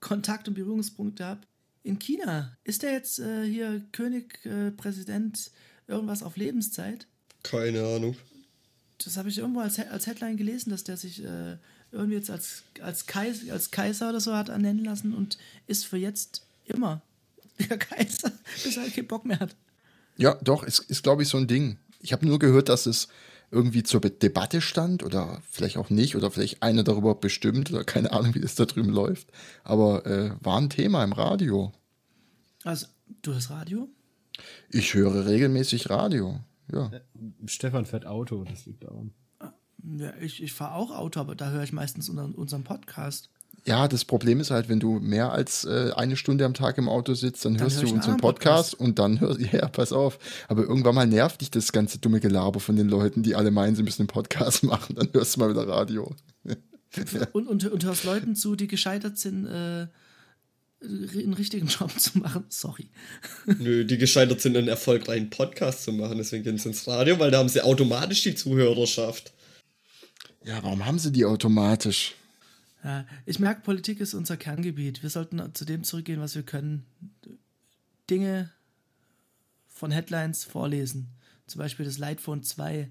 Kontakt- 0.00 0.48
und 0.48 0.54
Berührungspunkte 0.54 1.24
habe, 1.24 1.40
in 1.82 1.98
China, 1.98 2.56
ist 2.64 2.82
der 2.82 2.92
jetzt 2.92 3.18
äh, 3.18 3.44
hier 3.44 3.82
König, 3.92 4.44
äh, 4.44 4.70
Präsident, 4.70 5.50
irgendwas 5.86 6.22
auf 6.22 6.36
Lebenszeit? 6.36 7.06
Keine 7.42 7.82
Ahnung. 7.84 8.16
Das 9.02 9.16
habe 9.16 9.28
ich 9.28 9.38
irgendwo 9.38 9.60
als, 9.60 9.78
als 9.78 10.06
Headline 10.06 10.36
gelesen, 10.36 10.70
dass 10.70 10.84
der 10.84 10.96
sich 10.96 11.24
äh, 11.24 11.56
irgendwie 11.92 12.16
jetzt 12.16 12.30
als, 12.30 12.64
als, 12.82 13.06
Kaiser, 13.06 13.52
als 13.52 13.70
Kaiser 13.70 14.10
oder 14.10 14.20
so 14.20 14.34
hat 14.34 14.48
ernennen 14.48 14.84
lassen 14.84 15.14
und 15.14 15.38
ist 15.66 15.86
für 15.86 15.96
jetzt 15.96 16.46
immer 16.66 17.00
der 17.68 17.78
Kaiser, 17.78 18.32
bis 18.62 18.76
er 18.76 18.88
keinen 18.90 19.08
Bock 19.08 19.24
mehr 19.24 19.40
hat. 19.40 19.56
Ja, 20.16 20.34
doch, 20.42 20.62
ist, 20.62 20.80
ist 20.80 21.02
glaube 21.02 21.22
ich, 21.22 21.28
so 21.28 21.38
ein 21.38 21.46
Ding. 21.46 21.78
Ich 22.00 22.12
habe 22.12 22.26
nur 22.26 22.38
gehört, 22.38 22.68
dass 22.68 22.86
es 22.86 23.08
irgendwie 23.50 23.82
zur 23.82 24.00
Debatte 24.00 24.60
stand 24.60 25.02
oder 25.02 25.40
vielleicht 25.50 25.78
auch 25.78 25.90
nicht 25.90 26.16
oder 26.16 26.30
vielleicht 26.30 26.62
einer 26.62 26.84
darüber 26.84 27.14
bestimmt 27.14 27.70
oder 27.72 27.84
keine 27.84 28.12
Ahnung, 28.12 28.34
wie 28.34 28.40
das 28.40 28.54
da 28.54 28.66
drüben 28.66 28.90
läuft. 28.90 29.28
Aber 29.64 30.04
äh, 30.06 30.32
war 30.40 30.60
ein 30.60 30.70
Thema 30.70 31.02
im 31.02 31.12
Radio. 31.12 31.72
Also, 32.64 32.86
du 33.22 33.34
hast 33.34 33.50
Radio? 33.50 33.88
Ich 34.70 34.94
höre 34.94 35.26
regelmäßig 35.26 35.88
Radio. 35.88 36.40
Ja. 36.70 36.90
Stefan 37.46 37.86
fährt 37.86 38.06
Auto, 38.06 38.44
das 38.44 38.66
liegt 38.66 38.84
daran. 38.84 39.12
Ja, 39.96 40.12
ich, 40.20 40.42
ich 40.42 40.52
fahre 40.52 40.74
auch 40.74 40.90
Auto, 40.90 41.20
aber 41.20 41.34
da 41.34 41.50
höre 41.50 41.62
ich 41.62 41.72
meistens 41.72 42.08
unseren, 42.08 42.34
unseren 42.34 42.64
Podcast. 42.64 43.30
Ja, 43.66 43.88
das 43.88 44.04
Problem 44.04 44.40
ist 44.40 44.50
halt, 44.50 44.68
wenn 44.68 44.80
du 44.80 44.98
mehr 44.98 45.32
als 45.32 45.64
äh, 45.64 45.90
eine 45.94 46.16
Stunde 46.16 46.44
am 46.44 46.54
Tag 46.54 46.78
im 46.78 46.88
Auto 46.88 47.14
sitzt, 47.14 47.44
dann, 47.44 47.54
Dann 47.54 47.62
hörst 47.62 47.76
hör 47.76 47.82
du 47.82 47.94
unseren 47.94 48.12
anderen 48.12 48.20
Podcast, 48.20 48.74
und 48.74 48.98
dann 48.98 49.20
hörst 49.20 49.40
ja, 49.52 49.68
pass 49.68 49.92
auf. 49.92 50.18
Aber 50.48 50.62
irgendwann 50.62 50.94
mal 50.94 51.06
nervt 51.06 51.40
dich 51.40 51.50
das 51.50 51.72
ganze 51.72 51.98
dumme 51.98 52.20
Gelaber 52.20 52.60
von 52.60 52.76
den 52.76 52.88
Leuten, 52.88 53.22
die 53.22 53.34
alle 53.34 53.50
meinen, 53.50 53.76
sie 53.76 53.82
müssen 53.82 54.02
einen 54.02 54.08
Podcast 54.08 54.62
machen. 54.62 54.94
Dann 54.96 55.08
hörst 55.12 55.36
du 55.36 55.40
mal 55.40 55.50
wieder 55.50 55.68
Radio. 55.68 56.14
Und, 57.32 57.46
und, 57.46 57.66
und 57.66 57.84
hörst 57.84 58.04
Leuten 58.04 58.34
zu, 58.34 58.56
die 58.56 58.66
gescheitert 58.66 59.18
sind, 59.18 59.46
äh, 59.46 59.88
einen 60.80 61.34
richtigen 61.34 61.66
Job 61.66 61.98
zu 61.98 62.18
machen. 62.18 62.44
Sorry. 62.48 62.88
Nö, 63.46 63.84
die 63.84 63.98
gescheitert 63.98 64.40
sind, 64.40 64.56
einen 64.56 64.68
erfolgreichen 64.68 65.28
Podcast 65.30 65.84
zu 65.84 65.92
machen. 65.92 66.18
Deswegen 66.18 66.44
gehen 66.44 66.58
sie 66.58 66.68
ins 66.68 66.86
Radio, 66.86 67.18
weil 67.18 67.30
da 67.30 67.38
haben 67.38 67.48
sie 67.48 67.60
automatisch 67.60 68.22
die 68.22 68.34
Zuhörerschaft. 68.34 69.32
Ja, 70.44 70.62
warum 70.62 70.86
haben 70.86 70.98
sie 70.98 71.12
die 71.12 71.24
automatisch? 71.24 72.14
Ja, 72.84 73.04
ich 73.26 73.38
merke, 73.38 73.62
Politik 73.62 74.00
ist 74.00 74.14
unser 74.14 74.36
Kerngebiet. 74.36 75.02
Wir 75.02 75.10
sollten 75.10 75.54
zu 75.54 75.64
dem 75.64 75.84
zurückgehen, 75.84 76.20
was 76.20 76.34
wir 76.34 76.44
können. 76.44 76.84
Dinge 78.08 78.50
von 79.66 79.90
Headlines 79.90 80.44
vorlesen. 80.44 81.08
Zum 81.46 81.60
Beispiel 81.60 81.86
das 81.86 81.98
Lightphone 81.98 82.42
2 82.42 82.90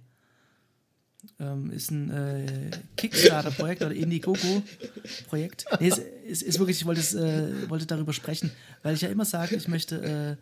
ähm, 1.39 1.71
ist 1.71 1.91
ein 1.91 2.09
äh, 2.09 2.71
Kickstarter-Projekt 2.95 3.81
oder 3.81 3.93
Indiegogo-Projekt. 3.93 5.65
Nee, 5.79 5.87
es 5.89 5.97
ist, 5.97 6.41
ist 6.43 6.59
wirklich, 6.59 6.79
ich 6.79 6.85
wollte, 6.85 7.01
es, 7.01 7.13
äh, 7.13 7.69
wollte 7.69 7.85
darüber 7.85 8.13
sprechen, 8.13 8.51
weil 8.83 8.95
ich 8.95 9.01
ja 9.01 9.09
immer 9.09 9.25
sage, 9.25 9.55
ich 9.55 9.67
möchte, 9.67 10.37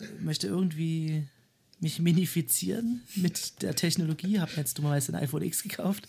äh, 0.00 0.04
möchte 0.22 0.46
irgendwie 0.46 1.26
mich 1.80 2.00
minifizieren 2.00 3.02
mit 3.16 3.62
der 3.62 3.74
Technologie. 3.74 4.40
Habe 4.40 4.52
jetzt 4.56 4.78
dummerweise 4.78 5.12
ein 5.12 5.22
iPhone 5.22 5.42
X 5.42 5.62
gekauft. 5.62 6.08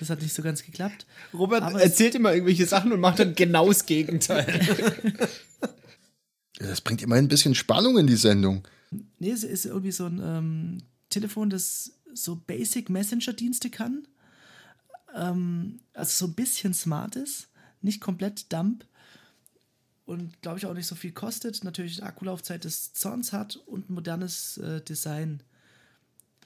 Das 0.00 0.10
hat 0.10 0.22
nicht 0.22 0.34
so 0.34 0.42
ganz 0.42 0.64
geklappt. 0.64 1.06
Robert 1.34 1.62
Aber 1.62 1.82
erzählt 1.82 2.14
immer 2.14 2.32
irgendwelche 2.32 2.66
Sachen 2.66 2.92
und 2.92 3.00
macht 3.00 3.18
dann 3.18 3.34
genau 3.34 3.68
das 3.68 3.86
Gegenteil. 3.86 5.18
Das 6.58 6.80
bringt 6.80 7.02
immer 7.02 7.16
ein 7.16 7.28
bisschen 7.28 7.54
Spannung 7.54 7.98
in 7.98 8.06
die 8.06 8.14
Sendung. 8.14 8.62
Nee, 9.18 9.30
es 9.30 9.42
ist 9.42 9.66
irgendwie 9.66 9.90
so 9.90 10.06
ein 10.06 10.20
ähm, 10.22 10.78
Telefon, 11.08 11.50
das 11.50 11.92
so 12.14 12.36
Basic 12.36 12.88
Messenger-Dienste 12.88 13.70
kann. 13.70 14.06
Ähm, 15.14 15.80
also 15.94 16.26
so 16.26 16.30
ein 16.30 16.34
bisschen 16.34 16.74
smart 16.74 17.16
ist, 17.16 17.48
nicht 17.80 18.00
komplett 18.00 18.52
dump. 18.52 18.84
Und 20.04 20.40
glaube 20.42 20.58
ich 20.58 20.66
auch 20.66 20.74
nicht 20.74 20.86
so 20.86 20.94
viel 20.94 21.12
kostet. 21.12 21.62
Natürlich 21.64 22.00
eine 22.00 22.08
Akkulaufzeit 22.08 22.64
des 22.64 22.92
Zorns 22.92 23.32
hat 23.32 23.56
und 23.56 23.88
ein 23.88 23.94
modernes 23.94 24.58
äh, 24.58 24.80
Design. 24.80 25.42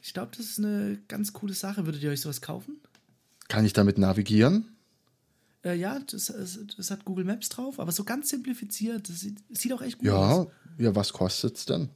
Ich 0.03 0.12
glaube, 0.12 0.33
das 0.37 0.47
ist 0.47 0.59
eine 0.59 0.99
ganz 1.09 1.33
coole 1.33 1.55
Sache. 1.55 1.87
Würdet 1.87 2.03
ihr 2.03 2.11
euch 2.11 2.21
sowas 2.21 2.40
kaufen? 2.40 2.77
Kann 3.49 3.64
ich 3.64 3.73
damit 3.73 3.99
navigieren? 3.99 4.77
Äh, 5.64 5.75
ja, 5.75 5.99
das, 5.99 6.33
das 6.77 6.90
hat 6.90 7.05
Google 7.05 7.25
Maps 7.25 7.49
drauf, 7.49 7.81
aber 7.81 7.92
so 7.92 8.05
ganz 8.05 8.29
simplifiziert. 8.29 9.09
Das 9.09 9.21
sieht, 9.21 9.38
sieht 9.51 9.73
auch 9.73 9.83
echt 9.83 9.99
gut 9.99 10.11
aus. 10.11 10.49
Ja, 10.79 10.85
ja, 10.85 10.95
was 10.95 11.12
kostet's 11.12 11.64
denn? 11.64 11.88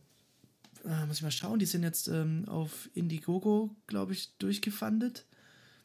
äh, 0.85 1.07
muss 1.07 1.17
ich 1.17 1.23
mal 1.23 1.31
schauen, 1.31 1.59
die 1.59 1.67
sind 1.67 1.83
jetzt 1.83 2.09
ähm, 2.09 2.45
auf 2.47 2.89
Indiegogo, 2.95 3.71
glaube 3.87 4.13
ich, 4.13 4.37
durchgefundet. 4.39 5.25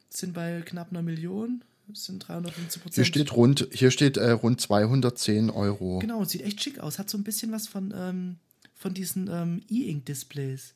Sind 0.10 0.34
bei 0.34 0.62
knapp 0.62 0.92
einer 0.92 1.02
Million. 1.02 1.64
Das 1.88 2.06
sind 2.06 2.20
350 2.20 2.82
Prozent. 2.82 2.96
Hier 2.96 3.06
steht 3.06 3.36
rund, 3.36 3.68
hier 3.72 3.92
steht 3.92 4.18
äh, 4.18 4.32
rund 4.32 4.60
210 4.60 5.50
Euro. 5.50 6.00
Genau, 6.00 6.24
sieht 6.24 6.42
echt 6.42 6.62
schick 6.62 6.80
aus. 6.80 7.00
Hat 7.00 7.10
so 7.10 7.18
ein 7.18 7.24
bisschen 7.24 7.52
was 7.52 7.68
von, 7.68 7.94
ähm, 7.96 8.38
von 8.74 8.94
diesen 8.94 9.28
ähm, 9.28 9.64
E-Ink-Displays. 9.70 10.74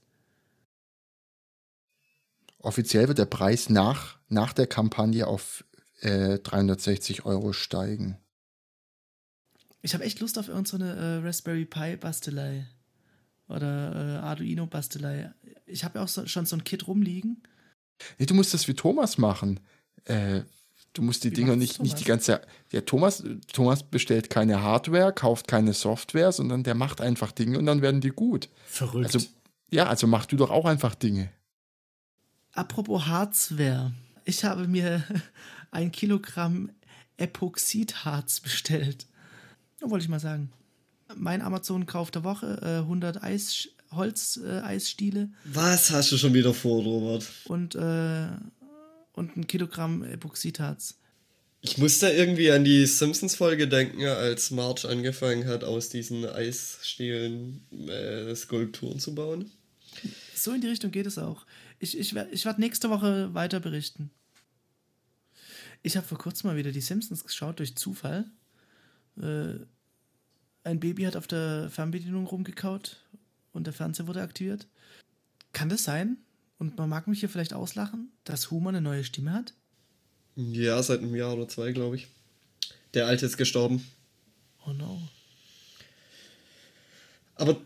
Offiziell 2.60 3.08
wird 3.08 3.17
der 3.17 3.26
Preis 3.26 3.69
nach, 3.69 4.17
nach 4.28 4.54
der 4.54 4.67
Kampagne 4.67 5.26
auf 5.28 5.63
äh, 6.02 6.39
360 6.39 7.26
Euro 7.26 7.54
steigen. 7.54 8.17
Ich 9.82 9.93
habe 9.93 10.04
echt 10.04 10.19
Lust 10.19 10.38
auf 10.38 10.50
irgendeine 10.50 10.93
so 10.93 11.00
äh, 11.00 11.26
Raspberry 11.26 11.65
Pi 11.65 11.95
Bastelei. 11.95 12.67
Oder 13.48 13.95
äh, 13.95 14.17
Arduino 14.19 14.67
Bastelei. 14.67 15.34
Ich 15.65 15.84
habe 15.84 16.00
ja 16.00 16.04
auch 16.04 16.08
so, 16.08 16.28
schon 16.28 16.45
so 16.45 16.56
ein 16.56 16.63
Kit 16.63 16.88
rumliegen. 16.88 17.41
Nee, 18.17 18.26
du 18.26 18.34
musst 18.34 18.54
das 18.54 18.67
wie 18.67 18.74
Thomas 18.74 19.17
machen. 19.17 19.60
Äh, 20.06 20.41
du 21.00 21.06
musst 21.06 21.24
die 21.24 21.32
Wie 21.32 21.36
Dinger 21.36 21.56
nicht, 21.56 21.82
nicht 21.82 21.98
die 22.00 22.04
ganze. 22.04 22.42
Ja, 22.74 22.82
Thomas, 22.82 23.24
Thomas 23.54 23.84
bestellt 23.84 24.30
keine 24.30 24.62
Hardware, 24.62 25.14
kauft 25.14 25.48
keine 25.48 25.72
Software, 25.74 26.34
sondern 26.34 26.64
der 26.64 26.76
macht 26.76 27.00
einfach 27.00 27.32
Dinge 27.32 27.58
und 27.58 27.66
dann 27.66 27.82
werden 27.82 28.02
die 28.02 28.10
gut. 28.10 28.50
Verrückt. 28.66 29.06
Also, 29.16 29.26
ja, 29.72 29.88
also 29.88 30.08
mach 30.08 30.26
du 30.26 30.36
doch 30.36 30.50
auch 30.52 30.66
einfach 30.66 30.96
Dinge. 30.96 31.30
Apropos 32.52 33.06
Harzware. 33.08 33.94
Ich 34.26 34.44
habe 34.44 34.68
mir 34.68 35.04
ein 35.72 35.92
Kilogramm 35.92 36.70
Epoxidharz 37.18 38.42
bestellt. 38.42 39.08
Wollte 39.82 40.04
ich 40.04 40.10
mal 40.10 40.20
sagen. 40.20 40.52
Mein 41.16 41.42
Amazon-Kauf 41.42 42.12
der 42.12 42.24
Woche, 42.26 42.60
äh, 42.62 42.80
100 42.80 43.24
Eis, 43.24 43.70
Holz-Eisstiele 43.92 45.30
Was 45.46 45.92
hast 45.92 46.12
du 46.12 46.18
schon 46.18 46.34
wieder 46.34 46.54
vor, 46.54 46.84
Robert? 46.84 47.26
und, 47.46 47.74
äh, 47.76 48.28
und 49.20 49.38
ein 49.38 49.46
Kilogramm 49.46 50.04
Epoxidharz. 50.04 50.96
Ich 51.62 51.78
muss 51.78 52.00
da 52.00 52.10
irgendwie 52.10 52.52
an 52.52 52.64
die 52.64 52.86
Simpsons-Folge 52.86 53.68
denken, 53.68 54.06
als 54.06 54.50
Marge 54.50 54.88
angefangen 54.88 55.46
hat, 55.46 55.66
aus 55.66 55.90
diesen 55.90 56.26
Eisstielen 56.26 57.62
äh, 57.88 58.34
Skulpturen 58.34 59.00
zu 59.00 59.14
bauen. 59.14 59.52
So 60.34 60.54
in 60.54 60.62
die 60.62 60.68
Richtung 60.68 60.92
geht 60.92 61.06
es 61.06 61.18
auch. 61.18 61.46
Ich, 61.80 61.98
ich, 61.98 62.16
ich 62.16 62.46
werde 62.46 62.62
nächste 62.62 62.90
Woche 62.90 63.34
weiter 63.34 63.60
berichten. 63.60 64.10
Ich 65.84 65.98
habe 65.98 66.08
vor 66.08 66.18
kurzem 66.18 66.50
mal 66.50 66.58
wieder 66.58 66.72
die 66.72 66.82
Simpsons 66.82 67.26
geschaut, 67.26 67.60
durch 67.60 67.76
Zufall. 67.76 68.26
Äh, 69.18 69.56
ein 70.64 70.80
Baby 70.80 71.04
hat 71.04 71.18
auf 71.18 71.28
der 71.28 71.70
Fernbedienung 71.70 72.26
rumgekaut 72.26 73.04
und 73.52 73.66
der 73.68 73.74
Fernseher 73.74 74.08
wurde 74.08 74.22
aktiviert. 74.22 74.68
Kann 75.52 75.68
das 75.68 75.84
sein? 75.84 76.18
Und 76.60 76.78
man 76.78 76.89
mag 76.89 77.08
mich 77.08 77.22
hier 77.22 77.30
vielleicht 77.30 77.54
auslachen, 77.54 78.12
dass 78.26 78.52
Homer 78.52 78.69
eine 78.69 78.82
neue 78.82 79.04
Stimme 79.04 79.34
hat? 79.34 79.54
Ja, 80.36 80.82
seit 80.84 81.00
einem 81.00 81.15
Jahr 81.15 81.34
oder 81.34 81.48
zwei, 81.48 81.72
glaube 81.72 81.95
ich. 81.95 82.08
Der 82.93 83.08
Alte 83.08 83.26
ist 83.26 83.38
gestorben. 83.38 83.86
Oh 84.67 84.74
no. 84.74 85.02
Aber 87.36 87.58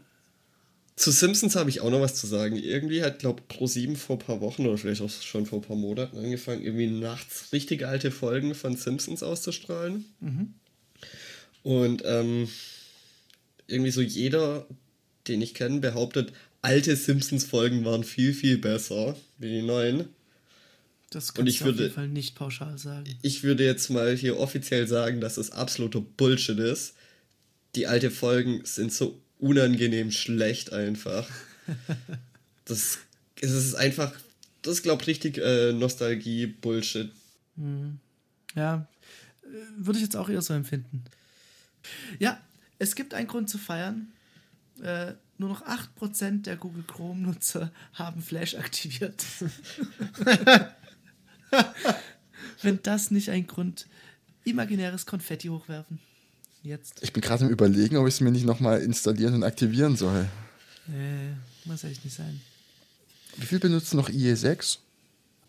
zu 0.96 1.12
Simpsons 1.12 1.56
habe 1.56 1.72
ich 1.72 1.82
auch 1.82 1.90
noch 1.90 2.02
was 2.02 2.14
zu 2.14 2.28
sagen. 2.28 2.56
Irgendwie 2.56 3.04
hat, 3.04 3.20
glaube 3.20 3.42
ich, 3.42 3.58
Pro7 3.58 3.96
vor 3.96 4.18
ein 4.18 4.26
paar 4.26 4.42
Wochen 4.42 4.68
oder 4.68 4.78
vielleicht 4.78 5.02
auch 5.02 5.10
schon 5.10 5.48
vor 5.48 5.60
ein 5.60 5.64
paar 5.64 5.76
Monaten 5.76 6.18
angefangen, 6.18 6.64
irgendwie 6.64 6.88
nachts 6.88 7.52
richtig 7.52 7.86
alte 7.86 8.12
Folgen 8.12 8.54
von 8.54 8.76
Simpsons 8.76 9.24
auszustrahlen. 9.24 10.06
Und 11.64 12.04
ähm, 12.06 12.48
irgendwie 13.66 13.92
so 13.92 14.02
jeder, 14.02 14.68
den 15.28 15.42
ich 15.42 15.56
kenne, 15.56 15.80
behauptet, 15.80 16.32
alte 16.64 16.96
Simpsons-Folgen 16.96 17.86
waren 17.86 18.04
viel, 18.04 18.34
viel 18.34 18.58
besser 18.58 19.16
wie 19.38 19.50
die 19.50 19.62
neuen. 19.62 20.06
Das 21.12 21.34
kann 21.36 21.46
ich 21.46 21.56
ich 21.58 21.62
auf 21.62 21.68
jeden 21.68 21.78
würde- 21.80 21.94
Fall 21.94 22.08
nicht 22.08 22.34
pauschal 22.34 22.78
sagen. 22.80 23.16
Ich 23.22 23.44
würde 23.44 23.64
jetzt 23.64 23.90
mal 23.92 24.16
hier 24.16 24.40
offiziell 24.40 24.88
sagen, 24.88 25.22
dass 25.22 25.38
es 25.38 25.52
absoluter 25.52 26.02
Bullshit 26.02 26.58
ist. 26.58 26.96
Die 27.76 27.86
alte 27.86 28.10
Folgen 28.10 28.62
sind 28.66 28.92
so 28.92 29.20
unangenehm 29.40 30.12
schlecht 30.12 30.74
einfach. 30.74 31.30
Das, 32.66 33.00
es 33.42 33.52
ist 33.52 33.76
einfach, 33.76 34.14
das 34.62 34.76
ist, 34.76 34.84
glaube 34.84 35.02
ich, 35.02 35.08
richtig 35.10 35.38
äh, 35.38 35.74
Nostalgie-Bullshit. 35.74 37.12
Ja, 38.56 38.88
äh, 39.44 39.48
würde 39.78 40.00
ich 40.00 40.04
jetzt 40.06 40.16
auch 40.16 40.30
eher 40.30 40.42
so 40.42 40.54
empfinden. 40.54 41.04
Ja, 42.20 42.40
es 42.80 42.96
gibt 42.96 43.14
einen 43.14 43.28
Grund 43.28 43.50
zu 43.50 43.58
feiern. 43.58 44.08
Äh, 44.82 45.14
nur 45.38 45.50
noch 45.50 45.66
8% 45.66 46.44
der 46.44 46.56
Google 46.58 46.84
Chrome-Nutzer 46.84 47.72
haben 47.94 48.22
Flash 48.22 48.56
aktiviert. 48.56 49.24
Wenn 52.62 52.80
das 52.84 53.12
nicht 53.12 53.30
ein 53.30 53.48
Grund, 53.48 53.88
imaginäres 54.44 55.06
Konfetti 55.06 55.48
hochwerfen. 55.48 56.00
Jetzt. 56.62 57.04
Ich 57.04 57.12
bin 57.12 57.22
gerade 57.22 57.46
im 57.46 57.52
Überlegen, 57.52 57.98
ob 57.98 58.08
ich 58.08 58.14
es 58.16 58.22
mir 58.22 58.32
nicht 58.32 58.46
nochmal 58.46 58.82
installieren 58.82 59.34
und 59.34 59.44
aktivieren 59.44 59.98
soll. 59.98 60.30
Äh, 60.88 61.34
muss 61.66 61.84
echt 61.84 62.06
nicht 62.06 62.16
sein. 62.16 62.40
Wie 63.36 63.46
viel 63.46 63.60
benutzen 63.60 63.98
noch 63.98 64.10
IE6? 64.10 64.78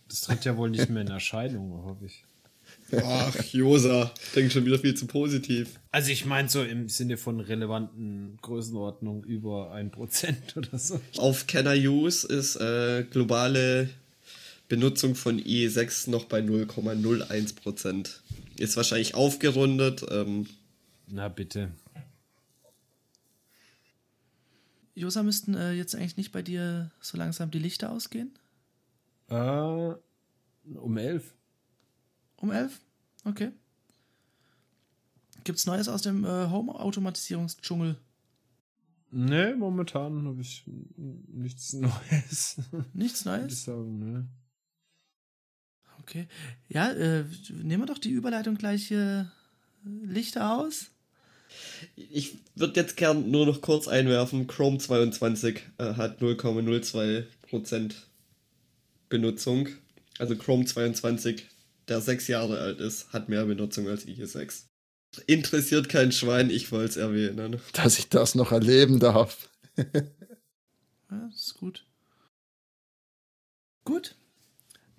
Das 0.08 0.22
tritt 0.22 0.44
ja 0.44 0.56
wohl 0.56 0.70
nicht 0.70 0.90
mehr 0.90 1.02
in 1.02 1.08
Erscheinung, 1.08 1.84
hoffe 1.84 2.06
ich. 2.06 2.24
Ach, 3.02 3.34
Josa, 3.52 4.12
denkt 4.34 4.52
schon 4.52 4.64
wieder 4.64 4.78
viel 4.78 4.94
zu 4.94 5.06
positiv. 5.06 5.80
Also 5.90 6.10
ich 6.10 6.24
meine 6.24 6.48
so 6.48 6.62
im 6.62 6.88
Sinne 6.88 7.16
von 7.16 7.40
relevanten 7.40 8.38
Größenordnung 8.42 9.24
über 9.24 9.72
ein 9.72 9.90
Prozent 9.90 10.56
oder 10.56 10.78
so. 10.78 11.00
Auf 11.16 11.46
Can 11.46 11.66
I 11.66 11.86
Use 11.88 12.26
ist 12.26 12.56
äh, 12.56 13.04
globale 13.10 13.88
Benutzung 14.68 15.14
von 15.14 15.40
IE6 15.40 16.10
noch 16.10 16.24
bei 16.24 16.40
0,01%. 16.40 18.10
Ist 18.58 18.76
wahrscheinlich 18.76 19.14
aufgerundet. 19.14 20.04
Ähm, 20.10 20.46
Na 21.08 21.28
bitte. 21.28 21.72
Josa, 24.94 25.22
müssten 25.22 25.54
äh, 25.54 25.72
jetzt 25.72 25.94
eigentlich 25.94 26.16
nicht 26.16 26.32
bei 26.32 26.42
dir 26.42 26.90
so 27.00 27.18
langsam 27.18 27.50
die 27.50 27.58
Lichter 27.58 27.90
ausgehen? 27.90 28.32
Äh, 29.28 29.34
um 29.34 30.96
elf. 30.96 31.34
Um 32.44 32.50
elf? 32.50 32.78
Okay. 33.24 33.52
Gibt's 35.44 35.64
Neues 35.64 35.88
aus 35.88 36.02
dem 36.02 36.26
äh, 36.26 36.50
Home-Automatisierungsdschungel? 36.50 37.96
Nee, 39.10 39.54
momentan 39.54 40.28
habe 40.28 40.42
ich 40.42 40.62
nichts 40.66 41.72
Neues. 41.72 42.56
Nichts 42.92 43.24
Würde 43.24 43.38
ich 43.38 43.44
Neues? 43.44 43.64
sagen, 43.64 43.98
ne? 43.98 44.28
Okay. 46.00 46.28
Ja, 46.68 46.90
äh, 46.92 47.24
nehmen 47.62 47.84
wir 47.84 47.86
doch 47.86 47.96
die 47.96 48.10
Überleitung 48.10 48.56
gleich 48.56 48.88
hier 48.88 49.32
Lichter 49.84 50.58
aus. 50.58 50.90
ich 51.96 52.36
würde 52.56 52.78
jetzt 52.78 52.98
gern 52.98 53.30
nur 53.30 53.46
noch 53.46 53.62
kurz 53.62 53.88
einwerfen, 53.88 54.46
Chrome 54.48 54.76
22 54.76 55.62
äh, 55.78 55.94
hat 55.94 56.20
0,02% 56.20 57.94
Benutzung. 59.08 59.68
Also 60.18 60.36
Chrome 60.36 60.66
22, 60.66 61.46
der 61.88 62.00
sechs 62.00 62.28
Jahre 62.28 62.58
alt 62.58 62.80
ist, 62.80 63.12
hat 63.12 63.28
mehr 63.28 63.44
Benutzung 63.44 63.88
als 63.88 64.06
IE6. 64.06 64.64
Interessiert 65.26 65.88
kein 65.88 66.12
Schwein, 66.12 66.50
ich 66.50 66.72
wollte 66.72 66.90
es 66.90 66.96
erwähnen. 66.96 67.60
Dass 67.72 67.98
ich 67.98 68.08
das 68.08 68.34
noch 68.34 68.52
erleben 68.52 69.00
darf. 69.00 69.50
Ja, 71.10 71.28
das 71.28 71.42
ist 71.42 71.54
gut. 71.54 71.86
Gut. 73.84 74.16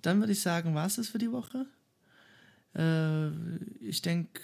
Dann 0.00 0.20
würde 0.20 0.32
ich 0.32 0.40
sagen, 0.40 0.74
war 0.74 0.86
es 0.86 0.96
das 0.96 1.08
für 1.08 1.18
die 1.18 1.32
Woche. 1.32 1.66
Äh, 2.74 3.30
ich 3.80 4.02
denke, 4.02 4.40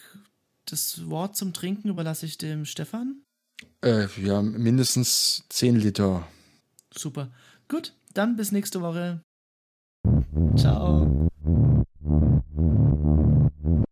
das 0.66 1.08
Wort 1.08 1.36
zum 1.36 1.52
Trinken 1.52 1.88
überlasse 1.88 2.26
ich 2.26 2.36
dem 2.36 2.64
Stefan. 2.64 3.22
Äh, 3.80 4.08
ja, 4.20 4.42
mindestens 4.42 5.44
10 5.48 5.76
Liter. 5.76 6.26
Super. 6.94 7.30
Gut, 7.68 7.94
dann 8.12 8.36
bis 8.36 8.52
nächste 8.52 8.80
Woche. 8.80 9.22
Ciao. 10.56 11.28
Mm-hmm. 12.54 13.82